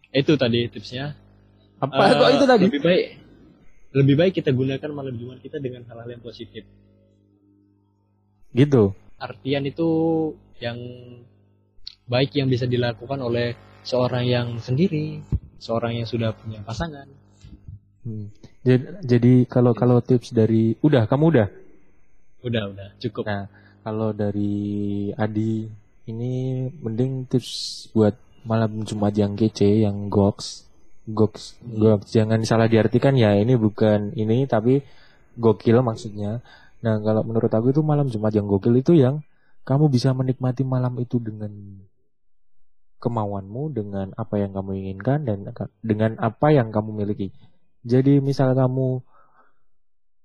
itu 0.08 0.32
tadi 0.34 0.64
tipsnya 0.66 1.12
Apa 1.76 1.92
Eh, 2.02 2.12
kok 2.16 2.30
itu 2.32 2.44
tadi? 2.44 2.64
lebih 2.66 2.80
baik 2.80 3.04
lebih 3.92 4.14
baik 4.16 4.32
kita 4.34 4.50
gunakan 4.50 4.90
malam 4.90 5.14
Jumat 5.14 5.38
kita 5.38 5.56
dengan 5.56 5.84
hal-hal 5.84 6.08
yang 6.08 6.20
positif 6.20 6.64
Gitu. 8.50 8.96
artian 9.16 9.62
itu 9.62 9.88
yang 10.56 10.76
baik 12.04 12.32
yang 12.32 12.48
bisa 12.48 12.64
dilakukan 12.64 13.16
oleh 13.18 13.52
seorang 13.82 14.24
yang 14.24 14.56
sendiri, 14.56 15.20
seorang 15.56 15.92
yang 15.94 16.04
sudah 16.04 16.32
punya 16.32 16.60
pasangan. 16.62 17.08
Hmm. 18.06 18.30
Jadi, 18.62 18.84
jadi 19.02 19.32
kalau 19.50 19.74
kalau 19.74 19.98
tips 19.98 20.30
dari 20.30 20.78
udah 20.78 21.10
kamu 21.10 21.24
udah. 21.34 21.48
Udah, 22.46 22.62
udah, 22.70 22.88
cukup. 23.02 23.26
Nah, 23.26 23.50
kalau 23.82 24.14
dari 24.14 25.10
Adi 25.18 25.66
ini 26.06 26.32
mending 26.70 27.26
tips 27.26 27.90
buat 27.90 28.14
malam 28.46 28.86
Jumat 28.86 29.10
yang 29.18 29.34
kece, 29.34 29.82
yang 29.82 30.06
goks, 30.06 30.70
goks, 31.10 31.58
goks. 31.66 32.14
Jangan 32.14 32.46
salah 32.46 32.70
diartikan 32.70 33.18
ya. 33.18 33.34
Ini 33.34 33.58
bukan 33.58 34.14
ini 34.14 34.46
tapi 34.46 34.86
gokil 35.34 35.82
maksudnya. 35.82 36.46
Nah, 36.86 37.02
kalau 37.02 37.26
menurut 37.26 37.50
aku 37.50 37.74
itu 37.74 37.82
malam 37.82 38.06
Jumat 38.06 38.30
yang 38.30 38.46
gokil 38.46 38.78
itu 38.78 38.94
yang 38.94 39.26
kamu 39.66 39.90
bisa 39.90 40.14
menikmati 40.14 40.62
malam 40.62 40.94
itu 41.02 41.18
dengan 41.18 41.50
kemauanmu, 43.02 43.74
dengan 43.74 44.14
apa 44.14 44.38
yang 44.38 44.54
kamu 44.54 44.78
inginkan 44.78 45.26
dan 45.26 45.42
dengan 45.82 46.14
apa 46.22 46.54
yang 46.54 46.70
kamu 46.70 47.02
miliki. 47.02 47.34
Jadi 47.86 48.18
misal 48.18 48.52
kamu 48.52 49.00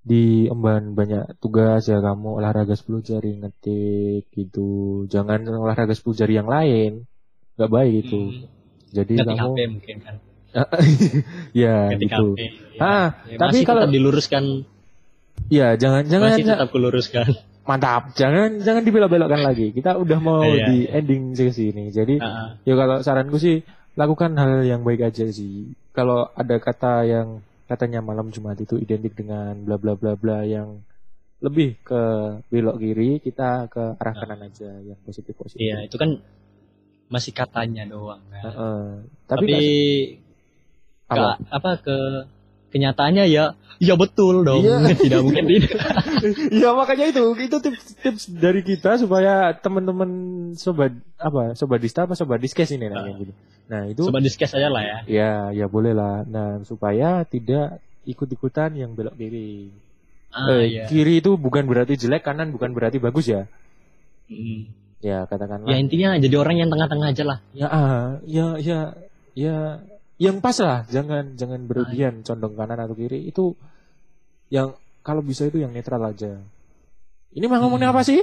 diemban 0.02 0.98
banyak 0.98 1.38
tugas 1.38 1.86
ya 1.86 2.02
kamu 2.02 2.42
olahraga 2.42 2.74
10 2.74 2.90
jari 3.02 3.38
ngetik 3.38 4.28
gitu. 4.32 4.70
Jangan 5.06 5.46
olahraga 5.48 5.94
10 5.94 6.18
jari 6.18 6.34
yang 6.34 6.50
lain. 6.50 7.06
Gak 7.54 7.70
baik 7.70 7.94
itu. 8.02 8.18
Hmm, 8.20 8.50
Jadi 8.92 9.14
Ngetik 9.14 9.38
kamu 9.38 9.54
HP 9.54 9.60
mungkin 9.70 9.98
kan. 10.02 10.16
ya 11.54 11.76
Ngetik 11.88 12.10
gitu. 12.10 12.28
HP. 12.28 12.40
Ya. 12.42 12.82
Ah, 12.82 13.08
Ya, 13.24 13.38
tapi 13.38 13.56
masih 13.56 13.64
kalau- 13.64 13.86
diluruskan, 13.88 14.46
Ya, 15.50 15.74
jangan 15.74 16.06
jangan 16.06 16.28
masih 16.34 16.46
tetap 16.46 16.70
kuluruskan. 16.70 17.28
mantap. 17.70 18.14
Jangan 18.14 18.58
jangan 18.60 18.82
dibelok-belokkan 18.82 19.42
lagi. 19.48 19.70
Kita 19.70 19.96
udah 19.96 20.18
mau 20.18 20.42
Iya, 20.42 20.66
di 20.66 20.78
iya. 20.82 20.98
ending 20.98 21.34
sesi 21.34 21.70
ini. 21.70 21.90
Jadi 21.90 22.18
Ah, 22.18 22.26
ah. 22.26 22.48
ya 22.64 22.74
kalau 22.74 23.02
saranku 23.02 23.38
sih 23.38 23.62
lakukan 23.94 24.34
hal 24.34 24.64
yang 24.64 24.82
baik 24.82 25.02
aja 25.04 25.30
sih. 25.30 25.72
Kalau 25.92 26.26
ada 26.32 26.58
kata 26.58 27.04
yang 27.04 27.28
katanya 27.72 28.04
malam 28.04 28.28
Jumat 28.36 28.60
itu 28.60 28.76
identik 28.76 29.16
dengan 29.16 29.56
bla 29.64 29.80
bla 29.80 29.96
bla 29.96 30.20
bla 30.20 30.44
yang 30.44 30.84
lebih 31.40 31.80
ke 31.82 32.04
belok 32.52 32.78
kiri, 32.78 33.24
kita 33.24 33.72
ke 33.72 33.96
arah 33.96 34.14
kanan 34.14 34.46
aja 34.52 34.76
yang 34.84 35.00
positif 35.02 35.34
positif. 35.40 35.64
Iya, 35.64 35.88
itu 35.88 35.96
kan 35.96 36.20
masih 37.08 37.32
katanya 37.32 37.88
doang 37.88 38.22
kan. 38.28 38.44
Heeh. 38.46 38.84
Tapi, 39.26 39.46
tapi, 39.48 39.64
apa? 41.10 41.16
ke, 41.40 41.44
apa 41.50 41.72
ke 41.80 41.98
kenyataannya 42.72 43.28
ya 43.28 43.54
ya 43.78 43.94
betul 43.98 44.42
dong. 44.48 44.64
Iya. 44.64 44.78
Tidak 45.04 45.20
mungkin 45.22 45.46
tidak. 45.46 45.74
Iya 46.54 46.70
makanya 46.78 47.10
itu 47.10 47.34
itu 47.34 47.58
tips 47.58 47.84
tips 47.98 48.24
dari 48.30 48.62
kita 48.62 49.02
supaya 49.02 49.58
teman-teman 49.58 50.10
sobat 50.54 50.94
apa 51.18 51.58
sobat 51.58 51.82
dista 51.82 52.06
apa 52.06 52.14
sobat 52.14 52.38
diskes 52.38 52.70
ini 52.72 52.88
namanya 52.88 53.18
gitu. 53.18 53.34
Nah 53.68 53.90
itu 53.90 54.06
Coba 54.06 54.22
discuss 54.22 54.54
aja 54.54 54.70
lah 54.70 54.84
ya. 54.86 54.98
ya 55.10 55.32
ya 55.50 55.66
boleh 55.66 55.98
lah. 55.98 56.22
Nah 56.24 56.62
supaya 56.62 57.26
tidak 57.26 57.82
ikut-ikutan 58.06 58.78
yang 58.78 58.94
belok 58.94 59.18
kiri. 59.18 59.74
Ah, 60.32 60.48
Eh, 60.62 60.64
iya. 60.72 60.84
Kiri 60.88 61.20
itu 61.20 61.36
bukan 61.36 61.66
berarti 61.68 62.00
jelek, 62.00 62.24
kanan 62.24 62.54
bukan 62.56 62.72
berarti 62.72 63.02
bagus 63.02 63.28
ya. 63.28 63.50
Mm. 64.32 64.70
Ya 65.02 65.26
Ya 65.26 65.26
katakanlah. 65.26 65.74
intinya 65.74 66.14
jadi 66.22 66.36
orang 66.38 66.62
yang 66.62 66.70
tengah-tengah 66.70 67.08
aja 67.10 67.24
lah. 67.26 67.38
Ya 67.58 67.68
ah, 67.68 68.22
ya 68.30 68.62
ya 68.62 68.80
ya 69.34 69.82
yang 70.22 70.38
pas 70.38 70.54
lah. 70.62 70.86
Jangan 70.86 71.34
jangan 71.34 71.66
berlebihan 71.66 72.22
condong 72.22 72.54
kanan 72.54 72.78
atau 72.78 72.94
kiri 72.94 73.26
itu 73.26 73.58
yang 74.54 74.78
kalau 75.02 75.26
bisa 75.26 75.50
itu 75.50 75.58
yang 75.58 75.74
netral 75.74 76.06
aja. 76.06 76.38
Ini 77.34 77.46
mah 77.50 77.58
ngomongin 77.58 77.90
Hmm. 77.90 77.96
apa 77.98 78.06
sih? 78.06 78.22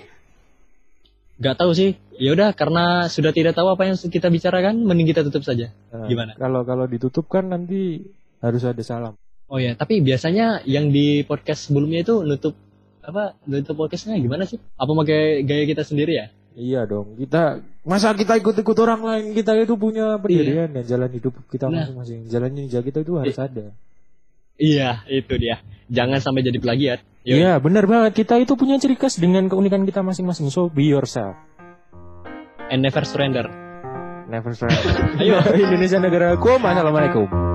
Gak 1.39 1.59
tahu 1.59 1.71
sih. 1.75 1.99
Ya 2.19 2.35
udah 2.35 2.51
karena 2.55 3.07
sudah 3.11 3.31
tidak 3.31 3.55
tahu 3.55 3.71
apa 3.71 3.87
yang 3.87 3.95
kita 3.99 4.27
bicarakan, 4.27 4.83
mending 4.83 5.11
kita 5.11 5.23
tutup 5.27 5.43
saja. 5.47 5.71
Nah, 5.91 6.07
Gimana? 6.07 6.35
Kalau 6.35 6.63
kalau 6.63 6.87
ditutup 6.87 7.27
kan 7.31 7.47
nanti 7.51 8.03
harus 8.39 8.63
ada 8.63 8.83
salam. 8.83 9.15
Oh 9.49 9.57
ya, 9.57 9.73
tapi 9.75 10.05
biasanya 10.05 10.61
yang 10.69 10.93
di 10.93 11.25
podcast 11.25 11.71
sebelumnya 11.71 12.05
itu 12.05 12.21
nutup 12.23 12.53
apa? 13.01 13.39
Nutup 13.49 13.75
podcastnya 13.81 14.19
gimana 14.21 14.45
sih? 14.45 14.61
Apa 14.77 14.93
pakai 14.93 15.43
gaya 15.47 15.65
kita 15.65 15.83
sendiri 15.87 16.13
ya? 16.15 16.27
Iya 16.59 16.91
dong. 16.91 17.15
Kita 17.15 17.63
masa 17.87 18.11
kita 18.19 18.35
ikut-ikut 18.43 18.77
orang 18.83 18.99
lain 19.07 19.25
kita 19.31 19.55
itu 19.55 19.79
punya 19.79 20.19
pendirian 20.19 20.67
ya 20.75 20.83
jalan 20.83 21.07
hidup 21.15 21.39
kita 21.47 21.71
Nah. 21.71 21.87
masing-masing. 21.87 22.27
Jalan 22.27 22.51
ninja 22.51 22.83
kita 22.83 23.07
itu 23.07 23.15
harus 23.15 23.39
ada. 23.39 23.71
Iya, 24.59 25.07
itu 25.07 25.39
dia. 25.39 25.63
Jangan 25.87 26.19
sampai 26.19 26.43
jadi 26.43 26.59
plagiat. 26.59 26.99
Yuk. 27.23 27.39
Iya, 27.39 27.63
benar 27.63 27.87
banget. 27.87 28.19
Kita 28.19 28.43
itu 28.43 28.59
punya 28.59 28.75
ciri 28.83 28.99
khas 28.99 29.23
dengan 29.23 29.47
keunikan 29.47 29.87
kita 29.87 30.03
masing-masing. 30.03 30.51
So 30.51 30.67
be 30.67 30.91
yourself. 30.91 31.39
And 32.67 32.83
never 32.83 33.07
surrender. 33.07 33.47
Never 34.27 34.59
surrender. 34.59 35.15
Ayo. 35.23 35.39
Indonesia 35.63 36.03
negaraku. 36.03 36.59
Assalamualaikum. 36.59 37.48